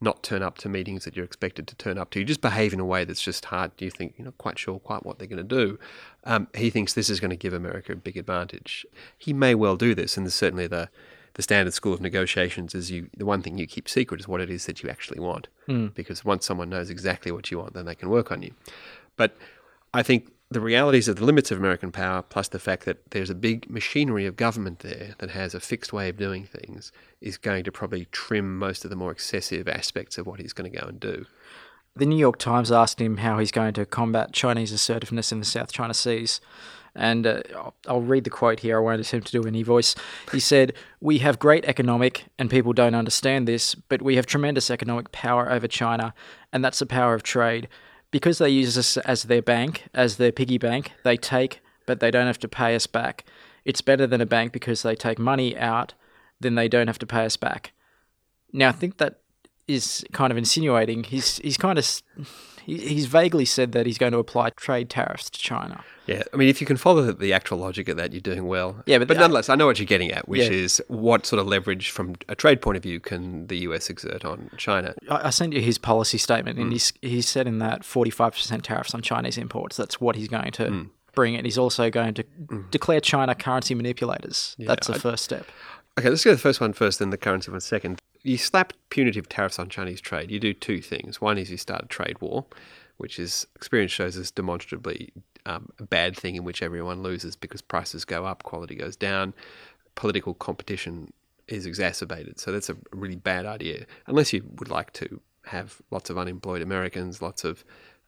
not 0.03 0.23
turn 0.23 0.41
up 0.41 0.57
to 0.57 0.67
meetings 0.67 1.05
that 1.05 1.15
you're 1.15 1.25
expected 1.25 1.67
to 1.67 1.75
turn 1.75 1.97
up 1.97 2.09
to. 2.09 2.19
You 2.19 2.25
just 2.25 2.41
behave 2.41 2.73
in 2.73 2.79
a 2.79 2.85
way 2.85 3.05
that's 3.05 3.21
just 3.21 3.45
hard. 3.45 3.71
You 3.77 3.91
think 3.91 4.15
you're 4.17 4.25
not 4.25 4.37
quite 4.39 4.57
sure 4.57 4.79
quite 4.79 5.05
what 5.05 5.19
they're 5.19 5.27
going 5.27 5.47
to 5.47 5.55
do. 5.55 5.79
Um, 6.23 6.47
he 6.55 6.71
thinks 6.71 6.93
this 6.93 7.09
is 7.09 7.19
going 7.19 7.29
to 7.29 7.35
give 7.37 7.53
America 7.53 7.93
a 7.93 7.95
big 7.95 8.17
advantage. 8.17 8.85
He 9.17 9.31
may 9.31 9.53
well 9.55 9.75
do 9.75 9.93
this, 9.95 10.17
and 10.17 10.25
there's 10.25 10.33
certainly 10.33 10.67
the 10.67 10.89
the 11.35 11.41
standard 11.41 11.73
school 11.73 11.93
of 11.93 12.01
negotiations 12.01 12.75
is 12.75 12.91
you 12.91 13.09
the 13.15 13.25
one 13.25 13.41
thing 13.41 13.57
you 13.57 13.65
keep 13.65 13.87
secret 13.87 14.19
is 14.19 14.27
what 14.27 14.41
it 14.41 14.49
is 14.49 14.65
that 14.65 14.83
you 14.83 14.89
actually 14.89 15.19
want, 15.19 15.47
because 15.93 16.25
once 16.25 16.45
someone 16.45 16.69
knows 16.69 16.89
exactly 16.89 17.31
what 17.31 17.49
you 17.51 17.59
want, 17.59 17.73
then 17.73 17.85
they 17.85 17.95
can 17.95 18.09
work 18.09 18.31
on 18.31 18.41
you. 18.41 18.53
But 19.15 19.37
I 19.93 20.03
think 20.03 20.31
the 20.51 20.59
realities 20.59 21.07
of 21.07 21.15
the 21.15 21.23
limits 21.23 21.49
of 21.49 21.57
American 21.57 21.93
power, 21.93 22.21
plus 22.21 22.49
the 22.49 22.59
fact 22.59 22.83
that 22.83 23.11
there's 23.11 23.29
a 23.29 23.35
big 23.35 23.69
machinery 23.69 24.25
of 24.25 24.35
government 24.35 24.79
there 24.79 25.15
that 25.19 25.29
has 25.29 25.55
a 25.55 25.61
fixed 25.61 25.93
way 25.93 26.09
of 26.09 26.17
doing 26.17 26.43
things, 26.43 26.91
is 27.21 27.37
going 27.37 27.63
to 27.63 27.71
probably 27.71 28.05
trim 28.11 28.59
most 28.59 28.83
of 28.83 28.89
the 28.89 28.97
more 28.97 29.11
excessive 29.11 29.69
aspects 29.69 30.17
of 30.17 30.27
what 30.27 30.41
he's 30.41 30.51
going 30.51 30.69
to 30.69 30.77
go 30.77 30.85
and 30.85 30.99
do. 30.99 31.25
The 31.95 32.05
New 32.05 32.17
York 32.17 32.37
Times 32.37 32.69
asked 32.69 32.99
him 32.99 33.17
how 33.17 33.39
he's 33.39 33.51
going 33.51 33.73
to 33.75 33.85
combat 33.85 34.33
Chinese 34.33 34.73
assertiveness 34.73 35.31
in 35.31 35.39
the 35.39 35.45
South 35.45 35.71
China 35.71 35.93
Seas. 35.93 36.41
And 36.93 37.25
uh, 37.25 37.41
I'll- 37.87 38.01
read 38.01 38.25
the 38.25 38.29
quote 38.29 38.59
here. 38.59 38.77
I 38.77 38.81
won't 38.81 38.99
attempt 38.99 39.27
to 39.27 39.41
do 39.41 39.47
any 39.47 39.63
voice. 39.63 39.95
He 40.33 40.41
said, 40.41 40.73
We 40.99 41.19
have 41.19 41.39
great 41.39 41.63
economic, 41.63 42.25
and 42.37 42.49
people 42.49 42.73
don't 42.73 42.95
understand 42.95 43.47
this, 43.47 43.73
but 43.75 44.01
we 44.01 44.17
have 44.17 44.25
tremendous 44.25 44.69
economic 44.69 45.13
power 45.13 45.49
over 45.49 45.69
China, 45.69 46.13
and 46.51 46.65
that's 46.65 46.79
the 46.79 46.85
power 46.85 47.13
of 47.13 47.23
trade. 47.23 47.69
Because 48.11 48.37
they 48.37 48.49
use 48.49 48.77
us 48.77 48.97
as 48.97 49.23
their 49.23 49.41
bank, 49.41 49.85
as 49.93 50.17
their 50.17 50.31
piggy 50.31 50.57
bank, 50.57 50.91
they 51.03 51.17
take, 51.17 51.61
but 51.85 51.99
they 51.99 52.11
don't 52.11 52.27
have 52.27 52.39
to 52.39 52.47
pay 52.47 52.75
us 52.75 52.87
back. 52.87 53.25
It's 53.65 53.81
better 53.81 54.05
than 54.05 54.21
a 54.21 54.25
bank 54.25 54.51
because 54.51 54.83
they 54.83 54.95
take 54.95 55.17
money 55.17 55.57
out, 55.57 55.93
then 56.39 56.55
they 56.55 56.67
don't 56.67 56.87
have 56.87 56.99
to 56.99 57.05
pay 57.05 57.25
us 57.25 57.37
back. 57.37 57.71
Now, 58.51 58.69
I 58.69 58.73
think 58.73 58.97
that 58.97 59.21
is 59.67 60.03
kind 60.11 60.31
of 60.31 60.37
insinuating 60.37 61.03
he's 61.03 61.37
he's 61.37 61.57
kind 61.57 61.79
of 61.79 61.87
he's 62.77 63.05
vaguely 63.05 63.45
said 63.45 63.71
that 63.73 63.85
he's 63.85 63.97
going 63.97 64.11
to 64.13 64.19
apply 64.19 64.51
trade 64.51 64.89
tariffs 64.89 65.29
to 65.29 65.39
China. 65.39 65.83
Yeah, 66.07 66.23
I 66.33 66.37
mean, 66.37 66.49
if 66.49 66.59
you 66.59 66.67
can 66.67 66.77
follow 66.77 67.03
the, 67.03 67.13
the 67.13 67.33
actual 67.33 67.57
logic 67.59 67.87
of 67.87 67.97
that, 67.97 68.11
you're 68.11 68.21
doing 68.21 68.47
well. 68.47 68.81
Yeah, 68.85 68.97
but, 68.97 69.07
but 69.07 69.17
I- 69.17 69.21
nonetheless, 69.21 69.49
I 69.49 69.55
know 69.55 69.65
what 69.65 69.79
you're 69.79 69.85
getting 69.85 70.11
at, 70.11 70.27
which 70.27 70.41
Yeah. 70.41 70.49
is 70.49 70.81
what 70.87 71.25
sort 71.25 71.39
of 71.39 71.47
leverage 71.47 71.89
from 71.89 72.15
a 72.27 72.35
trade 72.35 72.61
point 72.61 72.77
of 72.77 72.83
view 72.83 72.99
can 72.99 73.47
the 73.47 73.57
US 73.59 73.89
exert 73.89 74.25
on 74.25 74.49
China? 74.57 74.93
I 75.09 75.27
I 75.27 75.29
sent 75.29 75.53
you 75.53 75.61
his 75.61 75.77
policy 75.77 76.17
statement, 76.17 76.59
and 76.59 76.69
mm. 76.69 76.73
he's 76.73 76.93
he 77.01 77.21
said 77.21 77.47
in 77.47 77.59
that 77.59 77.83
forty 77.83 78.11
five 78.11 78.33
percent 78.33 78.63
tariffs 78.63 78.93
on 78.93 79.01
Chinese 79.01 79.37
imports. 79.37 79.77
That's 79.77 80.01
what 80.01 80.15
he's 80.15 80.27
going 80.27 80.51
to 80.53 80.63
mm. 80.67 80.89
bring, 81.13 81.35
and 81.35 81.45
he's 81.45 81.57
also 81.57 81.89
going 81.89 82.13
to 82.15 82.23
mm. 82.23 82.71
declare 82.71 82.99
China 82.99 83.35
currency 83.35 83.75
manipulators. 83.75 84.55
That's 84.59 84.87
the 84.87 84.95
I- 84.95 84.99
first 84.99 85.23
step. 85.23 85.45
Okay, 85.99 86.09
let's 86.09 86.23
go 86.23 86.31
to 86.31 86.35
the 86.35 86.41
first 86.41 86.61
one 86.61 86.71
first, 86.71 86.99
then 86.99 87.09
the 87.09 87.17
currency 87.17 87.51
one 87.51 87.59
second. 87.59 88.01
You 88.23 88.37
slap 88.37 88.73
punitive 88.89 89.27
tariffs 89.29 89.59
on 89.59 89.69
Chinese 89.69 90.01
trade. 90.01 90.31
You 90.31 90.39
do 90.39 90.53
two 90.53 90.81
things. 90.81 91.19
One 91.19 91.37
is 91.37 91.49
you 91.49 91.57
start 91.57 91.85
a 91.85 91.87
trade 91.87 92.21
war, 92.21 92.45
which 92.97 93.19
is 93.19 93.47
experience 93.55 93.91
shows 93.91 94.15
is 94.15 94.31
demonstrably 94.31 95.11
um, 95.45 95.69
a 95.79 95.83
bad 95.83 96.15
thing 96.15 96.35
in 96.35 96.43
which 96.43 96.61
everyone 96.61 97.01
loses 97.01 97.35
because 97.35 97.61
prices 97.61 98.05
go 98.05 98.25
up, 98.25 98.43
quality 98.43 98.75
goes 98.75 98.95
down, 98.95 99.33
political 99.95 100.33
competition 100.33 101.11
is 101.47 101.65
exacerbated. 101.65 102.39
So 102.39 102.51
that's 102.51 102.69
a 102.69 102.77
really 102.91 103.15
bad 103.15 103.45
idea, 103.45 103.85
unless 104.07 104.33
you 104.33 104.43
would 104.59 104.69
like 104.69 104.93
to 104.93 105.19
have 105.45 105.81
lots 105.89 106.09
of 106.09 106.17
unemployed 106.17 106.61
Americans, 106.61 107.21
lots 107.21 107.43
of 107.43 107.63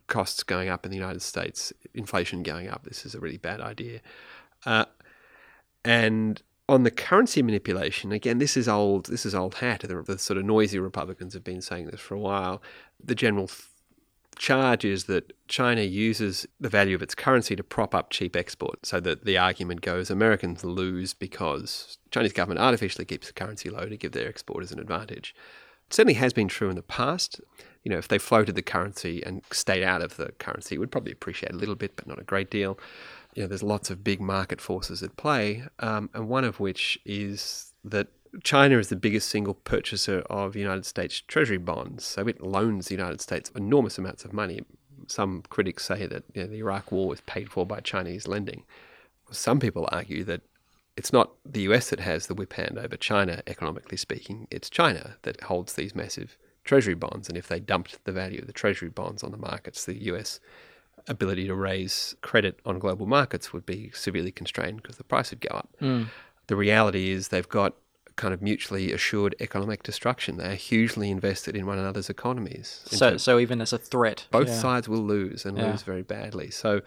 costs 0.08 0.44
going 0.44 0.70
up 0.70 0.86
in 0.86 0.92
the 0.92 0.98
United 0.98 1.22
States, 1.22 1.74
inflation 1.94 2.44
going 2.44 2.70
up. 2.70 2.84
This 2.84 3.06
is 3.06 3.16
a 3.16 3.20
really 3.20 3.38
bad 3.38 3.62
idea. 3.62 4.02
Uh, 4.66 4.86
and 5.84 6.42
on 6.70 6.84
the 6.84 6.92
currency 6.92 7.42
manipulation, 7.42 8.12
again, 8.12 8.38
this 8.38 8.56
is 8.56 8.68
old. 8.68 9.08
This 9.08 9.26
is 9.26 9.36
old 9.36 9.56
hat. 9.56 9.82
The, 9.82 10.02
the 10.02 10.18
sort 10.18 10.38
of 10.38 10.46
noisy 10.46 10.80
Republicans 10.80 11.34
have 11.34 11.44
been 11.44 11.62
saying 11.62 11.88
this 11.88 12.00
for 12.00 12.16
a 12.16 12.20
while. 12.20 12.62
The 13.04 13.16
general 13.16 13.48
th- 13.48 13.68
charge 14.38 14.84
is 14.86 15.04
that 15.06 15.34
China 15.48 15.82
uses 15.82 16.48
the 16.60 16.70
value 16.70 16.96
of 16.96 17.02
its 17.02 17.14
currency 17.14 17.56
to 17.56 17.64
prop 17.64 17.94
up 17.94 18.10
cheap 18.10 18.36
export. 18.36 18.86
So 18.86 19.00
that 19.02 19.26
the 19.26 19.38
argument 19.38 19.82
goes, 19.82 20.10
Americans 20.10 20.64
lose 20.64 21.14
because 21.14 21.98
Chinese 22.12 22.34
government 22.34 22.62
artificially 22.62 23.06
keeps 23.06 23.28
the 23.28 23.34
currency 23.34 23.70
low 23.70 23.86
to 23.86 23.98
give 23.98 24.14
their 24.14 24.28
exporters 24.28 24.72
an 24.72 24.80
advantage. 24.80 25.36
It 25.88 25.94
certainly 25.94 26.16
has 26.16 26.34
been 26.34 26.48
true 26.48 26.70
in 26.70 26.76
the 26.76 26.82
past. 26.82 27.42
You 27.84 27.92
know, 27.92 27.98
if 27.98 28.08
they 28.08 28.18
floated 28.18 28.56
the 28.56 28.62
currency 28.62 29.22
and 29.24 29.42
stayed 29.52 29.84
out 29.84 30.02
of 30.02 30.16
the 30.16 30.32
currency, 30.40 30.76
it 30.76 30.78
would 30.78 30.92
probably 30.92 31.12
appreciate 31.12 31.52
a 31.52 31.58
little 31.58 31.76
bit, 31.76 31.98
but 31.98 32.08
not 32.08 32.20
a 32.20 32.24
great 32.24 32.50
deal 32.50 32.80
you 33.36 33.44
know, 33.44 33.48
there's 33.48 33.64
lots 33.64 33.90
of 33.90 34.04
big 34.04 34.22
market 34.22 34.62
forces 34.62 35.02
at 35.02 35.18
play, 35.18 35.64
um, 35.80 36.10
and 36.14 36.28
one 36.28 36.44
of 36.44 36.60
which 36.60 37.00
is 37.06 37.74
that 37.84 38.08
China 38.44 38.78
is 38.78 38.90
the 38.90 38.96
biggest 38.96 39.30
single 39.30 39.54
purchaser 39.54 40.20
of 40.30 40.56
United 40.56 40.86
States 40.86 41.22
Treasury 41.22 41.58
bonds. 41.58 42.04
So 42.04 42.28
it 42.28 42.42
loans 42.42 42.88
the 42.88 42.96
United 42.96 43.22
States 43.22 43.52
enormous 43.56 43.98
amounts 43.98 44.26
of 44.26 44.34
money. 44.34 44.62
Some 45.08 45.44
critics 45.50 45.86
say 45.86 46.08
that 46.08 46.24
you 46.34 46.44
know, 46.44 46.48
the 46.48 46.58
Iraq 46.58 46.92
War 46.92 47.08
was 47.08 47.22
paid 47.22 47.52
for 47.52 47.66
by 47.66 47.80
Chinese 47.80 48.28
lending. 48.28 48.64
Some 49.32 49.60
people 49.60 49.88
argue 49.92 50.24
that 50.24 50.42
it's 50.96 51.14
not 51.14 51.32
the 51.46 51.62
US 51.62 51.90
that 51.90 52.00
has 52.00 52.28
the 52.28 52.34
whip 52.34 52.54
hand 52.54 52.78
over 52.78 52.96
China, 52.96 53.42
economically 53.48 53.98
speaking. 53.98 54.48
It's 54.50 54.70
China 54.70 55.18
that 55.24 55.42
holds 55.42 55.74
these 55.74 55.96
massive 55.96 56.38
treasury 56.64 56.94
bonds, 56.94 57.28
and 57.28 57.38
if 57.38 57.48
they 57.48 57.60
dumped 57.60 58.04
the 58.06 58.12
value 58.12 58.42
of 58.42 58.48
the 58.48 58.54
treasury 58.54 58.90
bonds 58.90 59.24
on 59.24 59.32
the 59.32 59.38
markets, 59.38 59.86
the 59.86 60.02
US 60.04 60.40
ability 61.08 61.48
to 61.48 61.56
raise 61.56 62.16
credit 62.22 62.60
on 62.66 62.80
global 62.80 63.06
markets 63.06 63.52
would 63.54 63.66
be 63.66 63.92
severely 63.94 64.32
constrained 64.32 64.82
because 64.82 64.98
the 64.98 65.04
price 65.04 65.32
would 65.32 65.42
go 65.42 65.56
up. 65.56 65.70
Hmm. 65.80 66.04
The 66.48 66.56
reality 66.56 67.12
is 67.12 67.30
they've 67.30 67.48
got 67.48 67.76
kind 68.16 68.34
of 68.34 68.42
mutually 68.42 68.92
assured 68.92 69.36
economic 69.40 69.84
destruction. 69.84 70.38
They're 70.38 70.56
hugely 70.56 71.10
invested 71.10 71.56
in 71.56 71.66
one 71.66 71.80
another's 71.80 72.10
economies. 72.10 72.82
So 72.86 73.18
so 73.18 73.40
even 73.40 73.60
as 73.62 73.74
a 73.74 73.78
threat, 73.78 74.28
both 74.32 74.50
yeah. 74.50 74.60
sides 74.60 74.88
will 74.88 75.04
lose 75.04 75.46
and 75.46 75.58
Yeah. 75.58 75.72
lose 75.72 75.82
very 75.84 76.04
badly. 76.04 76.52
So, 76.52 76.82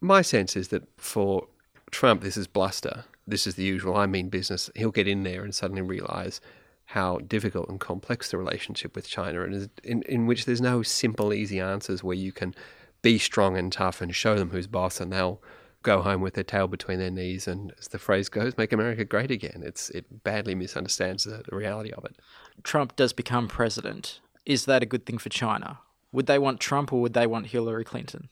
my 0.00 0.22
sense 0.22 0.56
is 0.56 0.68
that 0.68 0.84
for 0.96 1.46
Trump, 1.90 2.22
this 2.22 2.36
is 2.36 2.46
bluster. 2.46 3.04
This 3.26 3.46
is 3.46 3.54
the 3.54 3.62
usual 3.62 3.96
I 3.96 4.06
mean 4.06 4.28
business. 4.30 4.70
He'll 4.74 4.90
get 4.90 5.06
in 5.06 5.22
there 5.22 5.44
and 5.44 5.54
suddenly 5.54 5.82
realize 5.82 6.40
how 6.86 7.18
difficult 7.18 7.68
and 7.68 7.78
complex 7.78 8.30
the 8.30 8.38
relationship 8.38 8.96
with 8.96 9.08
China 9.08 9.42
is, 9.44 9.68
in, 9.84 10.02
in 10.02 10.26
which 10.26 10.44
there's 10.44 10.60
no 10.60 10.82
simple, 10.82 11.32
easy 11.32 11.60
answers 11.60 12.02
where 12.02 12.16
you 12.16 12.32
can 12.32 12.54
be 13.02 13.18
strong 13.18 13.56
and 13.56 13.72
tough 13.72 14.00
and 14.00 14.14
show 14.14 14.36
them 14.36 14.50
who's 14.50 14.66
boss 14.66 15.00
and 15.00 15.12
they'll 15.12 15.42
go 15.82 16.00
home 16.00 16.20
with 16.20 16.34
their 16.34 16.44
tail 16.44 16.68
between 16.68 16.98
their 16.98 17.10
knees 17.10 17.48
and, 17.48 17.72
as 17.78 17.88
the 17.88 17.98
phrase 17.98 18.28
goes, 18.28 18.56
make 18.56 18.72
America 18.72 19.04
great 19.04 19.30
again. 19.30 19.62
It's 19.64 19.90
It 19.90 20.22
badly 20.22 20.54
misunderstands 20.54 21.24
the, 21.24 21.42
the 21.48 21.56
reality 21.56 21.90
of 21.92 22.04
it. 22.04 22.16
Trump 22.62 22.94
does 22.94 23.12
become 23.12 23.48
president. 23.48 24.20
Is 24.46 24.64
that 24.66 24.82
a 24.82 24.86
good 24.86 25.04
thing 25.04 25.18
for 25.18 25.28
China? 25.28 25.80
Would 26.12 26.26
they 26.26 26.38
want 26.38 26.60
Trump 26.60 26.92
or 26.92 27.00
would 27.00 27.14
they 27.14 27.26
want 27.26 27.48
Hillary 27.48 27.84
Clinton? 27.84 28.28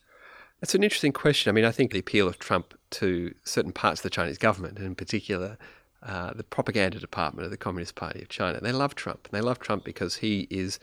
That's 0.61 0.75
an 0.75 0.85
interesting 0.85 1.13
question. 1.13 1.51
I 1.51 1.53
mean, 1.53 1.65
I 1.65 1.73
think 1.73 1.91
the 1.91 1.99
appeal 1.99 2.29
of 2.29 2.39
Trump 2.39 2.75
to 2.91 3.35
certain 3.45 3.73
parts 3.73 4.01
of 4.01 4.05
the 4.05 4.11
Chinese 4.11 4.39
government, 4.39 4.77
and 4.77 4.87
in 4.87 4.95
particular 4.95 5.57
uh, 6.03 6.33
the 6.35 6.45
propaganda 6.45 6.99
department 6.99 7.47
of 7.47 7.51
the 7.51 7.57
Communist 7.57 7.95
Party 7.95 8.23
of 8.23 8.29
China, 8.29 8.61
they 8.61 8.73
love 8.73 8.95
Trump. 8.95 9.29
And 9.31 9.39
they 9.39 9.45
love 9.45 9.59
Trump 9.59 9.85
because 9.85 10.17
he 10.17 10.47
is 10.51 10.79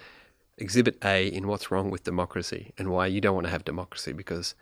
exhibit 0.58 0.98
A 1.04 1.28
in 1.28 1.48
what's 1.48 1.72
wrong 1.72 1.90
with 1.90 2.04
democracy 2.04 2.74
and 2.78 2.90
why 2.90 3.08
you 3.08 3.22
don't 3.22 3.36
want 3.36 3.46
to 3.46 3.52
have 3.52 3.66
democracy 3.66 4.12
because 4.12 4.56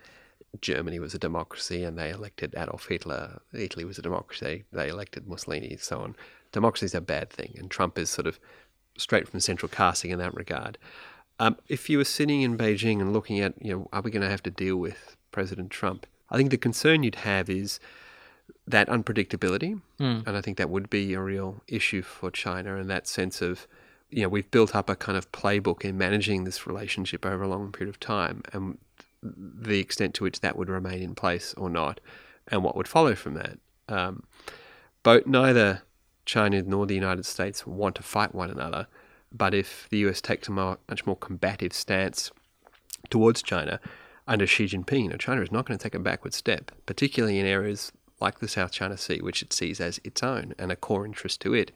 Germany 0.62 1.00
was 1.00 1.14
a 1.14 1.20
democracy 1.20 1.84
and 1.84 1.98
they 1.98 2.10
elected 2.10 2.54
Adolf 2.58 2.88
Hitler. 2.88 3.42
Italy 3.54 3.86
was 3.86 3.98
a 3.98 4.02
democracy. 4.02 4.66
They 4.72 4.90
elected 4.90 5.28
Mussolini, 5.28 5.78
so 5.78 6.02
on. 6.02 6.16
Democracy 6.52 6.86
is 6.86 6.96
a 6.96 7.02
bad 7.02 7.30
thing, 7.30 7.56
and 7.58 7.70
Trump 7.70 7.98
is 7.98 8.10
sort 8.10 8.28
of 8.28 8.40
straight 8.98 9.28
from 9.28 9.40
central 9.40 9.70
casting 9.70 10.12
in 10.12 10.20
that 10.20 10.34
regard. 10.34 10.78
Um, 11.40 11.58
if 11.68 11.90
you 11.90 11.98
were 11.98 12.06
sitting 12.06 12.42
in 12.44 12.58
Beijing 12.58 13.02
and 13.02 13.12
looking 13.12 13.40
at, 13.42 13.54
you 13.62 13.74
know, 13.74 13.90
are 13.92 14.02
we 14.02 14.12
going 14.12 14.22
to 14.22 14.30
have 14.30 14.44
to 14.44 14.52
deal 14.52 14.78
with 14.78 15.18
President 15.32 15.70
Trump? 15.70 16.06
I 16.30 16.38
think 16.38 16.50
the 16.50 16.58
concern 16.58 17.04
you'd 17.04 17.16
have 17.16 17.50
is 17.50 17.80
that 18.66 18.88
unpredictability, 18.88 19.82
and 20.26 20.38
I 20.38 20.42
think 20.42 20.58
that 20.58 20.70
would 20.70 20.90
be 20.90 21.14
a 21.14 21.20
real 21.20 21.62
issue 21.68 22.02
for 22.02 22.32
China, 22.32 22.78
and 22.78 22.90
that 22.90 23.08
sense 23.08 23.42
of, 23.42 23.68
you 24.10 24.24
know, 24.24 24.30
we've 24.30 24.50
built 24.52 24.76
up 24.76 24.90
a 24.90 24.96
kind 24.96 25.18
of 25.18 25.32
playbook 25.32 25.84
in 25.84 25.98
managing 25.98 26.44
this 26.44 26.68
relationship 26.68 27.26
over 27.26 27.44
a 27.44 27.48
long 27.48 27.72
period 27.72 27.90
of 27.90 28.00
time, 28.00 28.44
and 28.54 28.78
the 29.22 29.80
extent 29.80 30.14
to 30.16 30.24
which 30.24 30.42
that 30.42 30.58
would 30.58 30.70
remain 30.70 31.02
in 31.02 31.16
place 31.16 31.54
or 31.58 31.70
not, 31.70 32.00
and 32.48 32.64
what 32.64 32.76
would 32.76 32.88
follow 32.88 33.16
from 33.16 33.34
that. 33.34 33.58
Um, 33.90 34.24
both 35.04 35.26
neither 35.26 35.84
China 36.26 36.62
nor 36.64 36.86
the 36.86 36.96
United 36.96 37.26
States 37.26 37.66
want 37.66 37.96
to 37.96 38.04
fight 38.04 38.34
one 38.34 38.50
another, 38.50 38.88
but 39.32 39.54
if 39.54 39.88
the 39.90 39.98
US 40.00 40.22
takes 40.22 40.48
a 40.48 40.52
much 40.52 41.06
more 41.06 41.16
combative 41.16 41.74
stance 41.74 42.32
towards 43.10 43.42
China 43.42 43.80
under 44.28 44.48
Xi 44.48 44.66
Jinping, 44.66 45.18
China 45.20 45.42
is 45.42 45.52
not 45.52 45.66
going 45.66 45.78
to 45.78 45.84
take 45.84 45.96
a 45.96 46.00
backward 46.00 46.34
step, 46.34 46.72
particularly 46.86 47.40
in 47.40 47.46
areas 47.46 47.92
like 48.20 48.40
the 48.40 48.48
South 48.48 48.72
China 48.72 48.98
Sea, 48.98 49.22
which 49.22 49.42
it 49.42 49.54
sees 49.54 49.80
as 49.80 50.00
its 50.04 50.24
own 50.24 50.54
and 50.58 50.72
a 50.72 50.76
core 50.76 51.06
interest 51.06 51.42
to 51.42 51.54
it. 51.54 51.72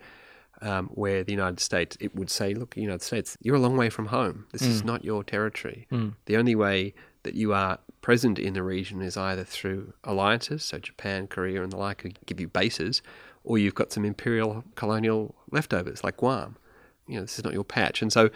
Um, 0.61 0.87
where 0.87 1.23
the 1.23 1.31
United 1.31 1.61
States, 1.61 1.95
it 2.01 2.13
would 2.15 2.29
say, 2.29 2.53
look, 2.53 2.75
United 2.75 3.01
States, 3.01 3.37
you're 3.41 3.55
a 3.55 3.59
long 3.59 3.77
way 3.77 3.89
from 3.89 4.07
home. 4.07 4.45
This 4.51 4.63
is 4.63 4.83
not 4.83 5.05
your 5.05 5.23
territory. 5.23 5.87
The 6.25 6.35
only 6.35 6.53
way 6.53 6.93
that 7.23 7.33
you 7.33 7.53
are 7.53 7.79
present 8.01 8.37
in 8.37 8.53
the 8.55 8.63
region 8.63 9.01
is 9.01 9.15
either 9.15 9.45
through 9.45 9.93
alliances, 10.03 10.63
so 10.65 10.77
Japan, 10.77 11.27
Korea, 11.27 11.63
and 11.63 11.71
the 11.71 11.77
like, 11.77 12.01
who 12.01 12.09
give 12.25 12.41
you 12.41 12.49
bases, 12.49 13.01
or 13.45 13.57
you've 13.57 13.75
got 13.75 13.93
some 13.93 14.03
imperial 14.03 14.65
colonial 14.75 15.33
leftovers 15.49 16.03
like 16.03 16.17
Guam. 16.17 16.57
You 17.07 17.15
know, 17.15 17.21
this 17.21 17.37
is 17.39 17.45
not 17.45 17.53
your 17.53 17.63
patch. 17.63 18.01
And 18.01 18.11
so 18.11 18.29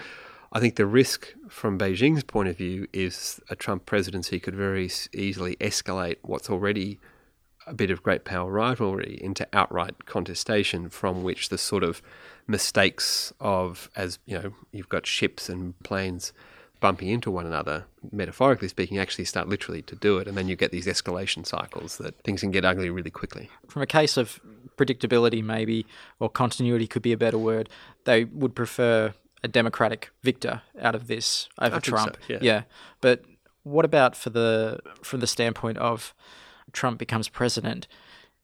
I 0.54 0.62
think 0.62 0.78
the 0.78 0.86
risk 0.86 1.34
from 1.50 1.78
Beijing's 1.78 2.24
point 2.24 2.48
of 2.48 2.58
view 2.58 2.88
is 2.94 3.42
a 3.50 3.56
Trump 3.56 3.86
presidency 3.86 4.40
could 4.40 4.56
very 4.56 4.90
easily 5.14 5.58
escalate 5.58 6.18
what's 6.22 6.50
already 6.50 7.00
a 7.68 7.74
bit 7.74 7.92
of 7.92 8.04
great 8.04 8.26
power 8.26 8.52
rivalry 8.52 9.20
into 9.22 9.48
outright 9.54 10.06
contestation 10.06 10.90
from 10.90 11.24
which 11.24 11.50
the 11.50 11.58
sort 11.58 11.84
of 11.84 12.02
mistakes 12.48 13.32
of 13.40 13.90
as 13.96 14.20
you 14.26 14.38
know 14.38 14.54
you've 14.72 14.90
got 14.90 15.06
ships 15.08 15.48
and 15.50 15.78
planes 15.84 16.34
bumping 16.82 17.08
into 17.08 17.32
one 17.32 17.46
another 17.46 17.86
metaphorically 18.12 18.68
speaking 18.68 18.98
actually 18.98 19.24
start 19.24 19.48
literally 19.48 19.82
to 19.82 19.96
do 19.96 20.18
it 20.18 20.28
and 20.28 20.38
then 20.38 20.50
you 20.50 20.56
get 20.58 20.72
these 20.72 20.86
escalation 20.86 21.46
cycles 21.46 21.98
that 21.98 22.14
things 22.24 22.42
can 22.42 22.52
get 22.52 22.66
ugly 22.66 22.90
really 22.90 23.10
quickly 23.10 23.50
From 23.70 23.82
a 23.82 23.88
case 23.88 24.18
of 24.18 24.42
predictability, 24.78 25.44
maybe, 25.44 25.86
or 26.20 26.30
continuity 26.30 26.88
could 26.88 27.02
be 27.02 27.12
a 27.12 27.18
better 27.18 27.38
word, 27.38 27.70
they 28.06 28.26
would 28.26 28.56
prefer 28.56 29.14
a 29.44 29.48
Democratic 29.48 30.10
victor 30.22 30.62
out 30.80 30.96
of 30.96 31.08
this 31.08 31.50
over 31.60 31.80
think 31.80 31.86
so, 31.86 31.92
Trump. 31.92 32.18
yeah. 32.28 32.64
But 33.02 33.24
what 33.64 33.86
about 33.86 34.16
for 34.16 34.30
the 34.30 34.80
from 35.02 35.20
the 35.20 35.28
standpoint 35.28 35.78
of 35.78 36.14
Trump 36.74 36.98
becomes 37.00 37.30
president? 37.30 37.88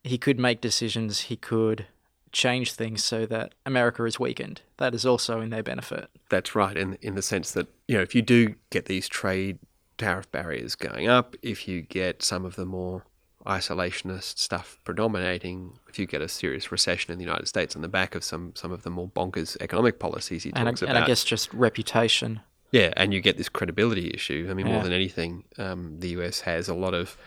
He 0.04 0.18
could 0.18 0.40
make 0.40 0.62
decisions. 0.62 1.22
He 1.22 1.36
could 1.36 1.88
change 2.32 2.74
things 2.74 3.04
so 3.04 3.26
that 3.26 3.54
America 3.66 4.06
is 4.06 4.20
weakened. 4.20 4.62
That 4.78 4.94
is 4.94 5.06
also 5.06 5.42
in 5.42 5.50
their 5.50 5.64
benefit. 5.64 6.10
That's 6.30 6.56
right, 6.56 6.78
in 6.78 6.98
in 7.02 7.16
the 7.16 7.22
sense 7.22 7.52
that 7.52 7.68
you 7.88 7.96
know 7.98 8.02
if 8.04 8.14
you 8.16 8.22
do 8.22 8.56
get 8.70 8.86
these 8.86 9.08
trade 9.08 9.60
tariff 9.98 10.32
barriers 10.32 10.76
going 10.76 11.08
up, 11.08 11.36
if 11.42 11.68
you 11.68 11.82
get 11.82 12.24
some 12.24 12.46
of 12.46 12.56
the 12.56 12.66
more 12.66 13.04
isolationist 13.46 14.38
stuff 14.38 14.78
predominating, 14.84 15.80
if 15.88 15.98
you 15.98 16.06
get 16.06 16.22
a 16.22 16.28
serious 16.28 16.72
recession 16.72 17.12
in 17.12 17.18
the 17.18 17.24
United 17.26 17.48
States 17.48 17.76
on 17.76 17.82
the 17.82 17.88
back 17.88 18.16
of 18.16 18.24
some 18.24 18.54
some 18.56 18.72
of 18.72 18.84
the 18.84 18.90
more 18.90 19.08
bonkers 19.10 19.58
economic 19.60 20.00
policies 20.00 20.44
he 20.44 20.52
and 20.56 20.68
I, 20.68 20.72
about. 20.72 20.82
and 20.84 20.98
I 20.98 21.06
guess 21.06 21.24
just 21.24 21.54
reputation. 21.54 22.42
Yeah, 22.72 22.94
and 22.96 23.14
you 23.14 23.20
get 23.22 23.38
this 23.38 23.50
credibility 23.50 24.12
issue. 24.14 24.48
I 24.50 24.54
mean, 24.54 24.68
Yeah. 24.68 24.74
more 24.74 24.84
than 24.84 24.94
anything, 24.94 25.44
um, 25.58 26.00
the 26.00 26.10
US 26.10 26.42
has 26.42 26.70
a 26.70 26.76
lot 26.76 26.94
of 26.94 27.18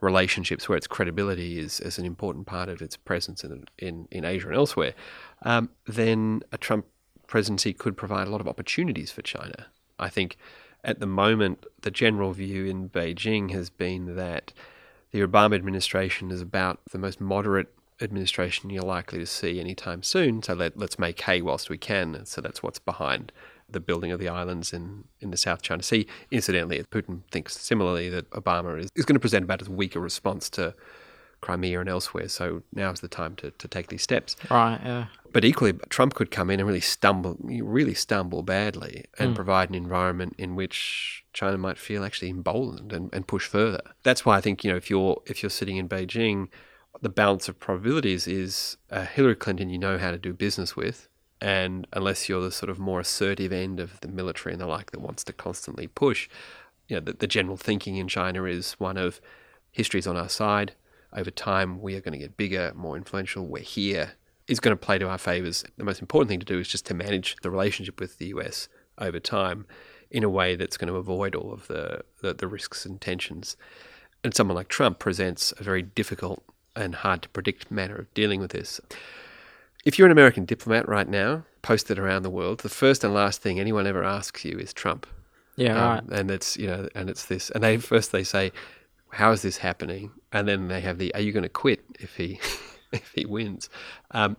relationships 0.00 0.68
where 0.68 0.78
its 0.78 0.86
credibility 0.86 1.58
is, 1.58 1.80
is 1.80 1.98
an 1.98 2.06
important 2.06 2.46
part 2.46 2.68
of 2.68 2.80
its 2.82 2.96
presence 2.96 3.44
in 3.44 3.64
in, 3.78 4.08
in 4.10 4.24
Asia 4.24 4.48
and 4.48 4.56
elsewhere. 4.56 4.94
Um, 5.42 5.70
then 5.86 6.42
a 6.52 6.58
Trump 6.58 6.86
presidency 7.26 7.72
could 7.72 7.96
provide 7.96 8.26
a 8.26 8.30
lot 8.30 8.40
of 8.40 8.48
opportunities 8.48 9.12
for 9.12 9.22
China. 9.22 9.66
I 9.98 10.08
think 10.08 10.36
at 10.82 10.98
the 10.98 11.06
moment, 11.06 11.66
the 11.82 11.90
general 11.90 12.32
view 12.32 12.64
in 12.64 12.88
Beijing 12.88 13.50
has 13.52 13.70
been 13.70 14.16
that 14.16 14.52
the 15.12 15.20
Obama 15.20 15.54
administration 15.54 16.30
is 16.30 16.40
about 16.40 16.80
the 16.90 16.98
most 16.98 17.20
moderate 17.20 17.68
administration 18.00 18.70
you're 18.70 18.82
likely 18.82 19.18
to 19.18 19.26
see 19.26 19.60
anytime 19.60 20.02
soon. 20.02 20.42
So 20.42 20.54
let, 20.54 20.76
let's 20.76 20.98
make 20.98 21.20
hay 21.20 21.42
whilst 21.42 21.68
we 21.68 21.78
can. 21.78 22.24
So 22.24 22.40
that's 22.40 22.62
what's 22.62 22.78
behind 22.78 23.30
the 23.72 23.80
building 23.80 24.12
of 24.12 24.20
the 24.20 24.28
islands 24.28 24.72
in, 24.72 25.04
in 25.20 25.30
the 25.30 25.36
South 25.36 25.62
China 25.62 25.82
Sea. 25.82 26.06
Incidentally, 26.30 26.78
if 26.78 26.90
Putin 26.90 27.22
thinks 27.30 27.56
similarly 27.58 28.08
that 28.08 28.28
Obama 28.30 28.78
is, 28.78 28.90
is 28.94 29.04
going 29.04 29.14
to 29.14 29.20
present 29.20 29.44
about 29.44 29.62
as 29.62 29.68
weak 29.68 29.96
a 29.96 30.00
response 30.00 30.50
to 30.50 30.74
Crimea 31.40 31.80
and 31.80 31.88
elsewhere. 31.88 32.28
So 32.28 32.62
now's 32.72 33.00
the 33.00 33.08
time 33.08 33.34
to, 33.36 33.50
to 33.50 33.68
take 33.68 33.88
these 33.88 34.02
steps. 34.02 34.36
Right, 34.50 34.80
yeah. 34.84 35.06
But 35.32 35.44
equally, 35.44 35.72
Trump 35.88 36.14
could 36.14 36.30
come 36.30 36.50
in 36.50 36.60
and 36.60 36.66
really 36.66 36.80
stumble, 36.80 37.36
really 37.40 37.94
stumble 37.94 38.42
badly, 38.42 39.04
and 39.18 39.34
provide 39.34 39.68
an 39.68 39.76
environment 39.76 40.34
in 40.38 40.56
which 40.56 41.24
China 41.32 41.56
might 41.56 41.78
feel 41.78 42.04
actually 42.04 42.30
emboldened 42.30 42.92
and, 42.92 43.10
and 43.12 43.26
push 43.26 43.46
further. 43.46 43.80
That's 44.02 44.24
why 44.26 44.36
I 44.36 44.40
think 44.40 44.64
you 44.64 44.70
know 44.70 44.76
if 44.76 44.90
you're 44.90 45.22
if 45.26 45.42
you're 45.42 45.50
sitting 45.50 45.76
in 45.76 45.88
Beijing, 45.88 46.48
the 47.00 47.08
balance 47.08 47.48
of 47.48 47.60
probabilities 47.60 48.26
is 48.26 48.76
uh, 48.90 49.06
Hillary 49.06 49.36
Clinton 49.36 49.70
you 49.70 49.78
know 49.78 49.98
how 49.98 50.10
to 50.10 50.18
do 50.18 50.32
business 50.32 50.74
with, 50.74 51.08
and 51.40 51.86
unless 51.92 52.28
you're 52.28 52.42
the 52.42 52.50
sort 52.50 52.70
of 52.70 52.78
more 52.78 53.00
assertive 53.00 53.52
end 53.52 53.80
of 53.80 54.00
the 54.00 54.08
military 54.08 54.52
and 54.52 54.60
the 54.60 54.66
like 54.66 54.90
that 54.90 55.00
wants 55.00 55.24
to 55.24 55.32
constantly 55.32 55.86
push, 55.86 56.28
you 56.88 56.96
know 56.96 57.00
the, 57.00 57.12
the 57.12 57.26
general 57.26 57.56
thinking 57.56 57.96
in 57.96 58.08
China 58.08 58.44
is 58.44 58.72
one 58.74 58.96
of 58.96 59.20
history's 59.72 60.06
on 60.06 60.16
our 60.16 60.28
side. 60.28 60.72
Over 61.12 61.30
time, 61.30 61.80
we 61.80 61.96
are 61.96 62.00
going 62.00 62.12
to 62.12 62.18
get 62.18 62.36
bigger, 62.36 62.72
more 62.76 62.96
influential. 62.96 63.44
We're 63.46 63.62
here 63.62 64.12
is 64.50 64.60
going 64.60 64.76
to 64.76 64.84
play 64.84 64.98
to 64.98 65.08
our 65.08 65.18
favours. 65.18 65.64
The 65.76 65.84
most 65.84 66.00
important 66.00 66.28
thing 66.28 66.40
to 66.40 66.46
do 66.46 66.58
is 66.58 66.68
just 66.68 66.84
to 66.86 66.94
manage 66.94 67.36
the 67.42 67.50
relationship 67.50 68.00
with 68.00 68.18
the 68.18 68.26
US 68.26 68.68
over 68.98 69.20
time 69.20 69.64
in 70.10 70.24
a 70.24 70.28
way 70.28 70.56
that's 70.56 70.76
going 70.76 70.88
to 70.88 70.96
avoid 70.96 71.36
all 71.36 71.52
of 71.52 71.68
the, 71.68 72.02
the, 72.20 72.34
the 72.34 72.48
risks 72.48 72.84
and 72.84 73.00
tensions. 73.00 73.56
And 74.24 74.34
someone 74.34 74.56
like 74.56 74.68
Trump 74.68 74.98
presents 74.98 75.52
a 75.58 75.62
very 75.62 75.82
difficult 75.82 76.42
and 76.74 76.96
hard 76.96 77.22
to 77.22 77.28
predict 77.28 77.70
manner 77.70 77.96
of 77.96 78.12
dealing 78.12 78.40
with 78.40 78.50
this. 78.50 78.80
If 79.84 79.98
you're 79.98 80.06
an 80.06 80.12
American 80.12 80.44
diplomat 80.44 80.88
right 80.88 81.08
now, 81.08 81.44
posted 81.62 81.98
around 81.98 82.22
the 82.22 82.30
world, 82.30 82.60
the 82.60 82.68
first 82.68 83.04
and 83.04 83.14
last 83.14 83.40
thing 83.42 83.58
anyone 83.58 83.86
ever 83.86 84.04
asks 84.04 84.44
you 84.44 84.58
is 84.58 84.72
Trump. 84.72 85.06
Yeah, 85.56 85.74
right. 85.74 85.98
Um, 85.98 86.08
and 86.12 86.30
it's 86.30 86.56
you 86.56 86.66
know, 86.66 86.88
and 86.94 87.10
it's 87.10 87.26
this, 87.26 87.50
and 87.50 87.62
they 87.62 87.76
first 87.78 88.12
they 88.12 88.24
say, 88.24 88.52
"How 89.10 89.32
is 89.32 89.42
this 89.42 89.58
happening?" 89.58 90.10
And 90.32 90.46
then 90.46 90.68
they 90.68 90.80
have 90.80 90.98
the, 90.98 91.14
"Are 91.14 91.20
you 91.20 91.32
going 91.32 91.42
to 91.42 91.48
quit 91.48 91.84
if 91.98 92.16
he 92.16 92.40
if 92.92 93.12
he 93.14 93.26
wins?" 93.26 93.68
Um, 94.12 94.36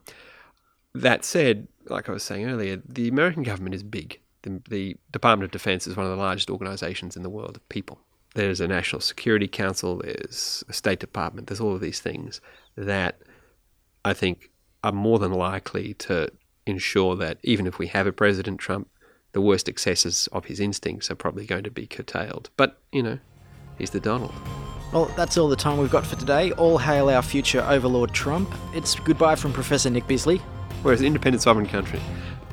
that 0.93 1.23
said, 1.23 1.67
like 1.87 2.09
I 2.09 2.11
was 2.11 2.23
saying 2.23 2.49
earlier, 2.49 2.81
the 2.87 3.07
American 3.07 3.43
government 3.43 3.75
is 3.75 3.83
big. 3.83 4.19
The, 4.43 4.61
the 4.69 4.97
Department 5.11 5.45
of 5.45 5.51
Defense 5.51 5.87
is 5.87 5.95
one 5.95 6.05
of 6.05 6.11
the 6.11 6.17
largest 6.17 6.49
organizations 6.49 7.15
in 7.15 7.23
the 7.23 7.29
world 7.29 7.55
of 7.55 7.69
people. 7.69 7.99
There's 8.33 8.59
a 8.59 8.67
National 8.67 8.99
Security 8.99 9.47
Council. 9.47 9.97
There's 9.97 10.63
a 10.67 10.73
State 10.73 10.99
Department. 10.99 11.47
There's 11.47 11.61
all 11.61 11.75
of 11.75 11.81
these 11.81 11.99
things 11.99 12.41
that 12.75 13.19
I 14.03 14.13
think 14.13 14.50
are 14.83 14.91
more 14.91 15.19
than 15.19 15.31
likely 15.31 15.93
to 15.95 16.29
ensure 16.65 17.15
that 17.15 17.37
even 17.43 17.67
if 17.67 17.77
we 17.79 17.87
have 17.87 18.07
a 18.07 18.11
President 18.11 18.59
Trump, 18.59 18.89
the 19.33 19.41
worst 19.41 19.69
excesses 19.69 20.27
of 20.31 20.45
his 20.45 20.59
instincts 20.59 21.09
are 21.09 21.15
probably 21.15 21.45
going 21.45 21.63
to 21.63 21.71
be 21.71 21.87
curtailed. 21.87 22.49
But, 22.57 22.81
you 22.91 23.01
know, 23.01 23.19
he's 23.77 23.91
the 23.91 23.99
Donald. 23.99 24.33
Well, 24.91 25.05
that's 25.15 25.37
all 25.37 25.47
the 25.47 25.55
time 25.55 25.77
we've 25.77 25.89
got 25.89 26.05
for 26.05 26.17
today. 26.17 26.51
All 26.53 26.77
hail 26.77 27.09
our 27.09 27.21
future 27.21 27.61
overlord 27.61 28.13
Trump. 28.13 28.53
It's 28.73 28.95
goodbye 28.95 29.35
from 29.35 29.53
Professor 29.53 29.89
Nick 29.89 30.05
Bisley. 30.05 30.41
We're 30.83 30.93
an 30.93 31.05
independent 31.05 31.41
sovereign 31.41 31.67
country. 31.67 32.01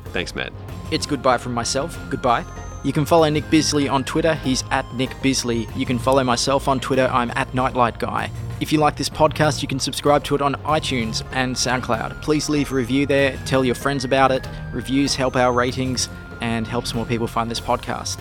Thanks, 0.05 0.33
Matt. 0.33 0.53
It's 0.91 1.05
goodbye 1.05 1.37
from 1.37 1.53
myself. 1.53 1.99
Goodbye. 2.09 2.45
You 2.83 2.93
can 2.93 3.05
follow 3.05 3.29
Nick 3.29 3.49
Bisley 3.49 3.89
on 3.89 4.05
Twitter. 4.05 4.35
He's 4.35 4.63
at 4.71 4.91
Nick 4.95 5.21
Bisley. 5.21 5.67
You 5.75 5.85
can 5.85 5.99
follow 5.99 6.23
myself 6.23 6.69
on 6.69 6.79
Twitter. 6.79 7.09
I'm 7.11 7.31
at 7.35 7.53
Nightlight 7.53 7.99
Guy. 7.99 8.31
If 8.59 8.73
you 8.73 8.79
like 8.79 8.97
this 8.97 9.07
podcast, 9.09 9.61
you 9.61 9.69
can 9.69 9.79
subscribe 9.79 10.23
to 10.25 10.35
it 10.35 10.41
on 10.41 10.55
iTunes 10.65 11.25
and 11.31 11.55
SoundCloud. 11.55 12.21
Please 12.21 12.49
leave 12.49 12.71
a 12.71 12.75
review 12.75 13.05
there. 13.05 13.37
Tell 13.45 13.63
your 13.63 13.75
friends 13.75 14.03
about 14.03 14.31
it. 14.31 14.45
Reviews 14.73 15.15
help 15.15 15.37
our 15.37 15.53
ratings 15.53 16.09
and 16.41 16.67
helps 16.67 16.93
more 16.93 17.05
people 17.05 17.27
find 17.27 17.49
this 17.49 17.61
podcast. 17.61 18.19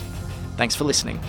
Thanks 0.57 0.77
for 0.77 0.85
listening. 0.85 1.21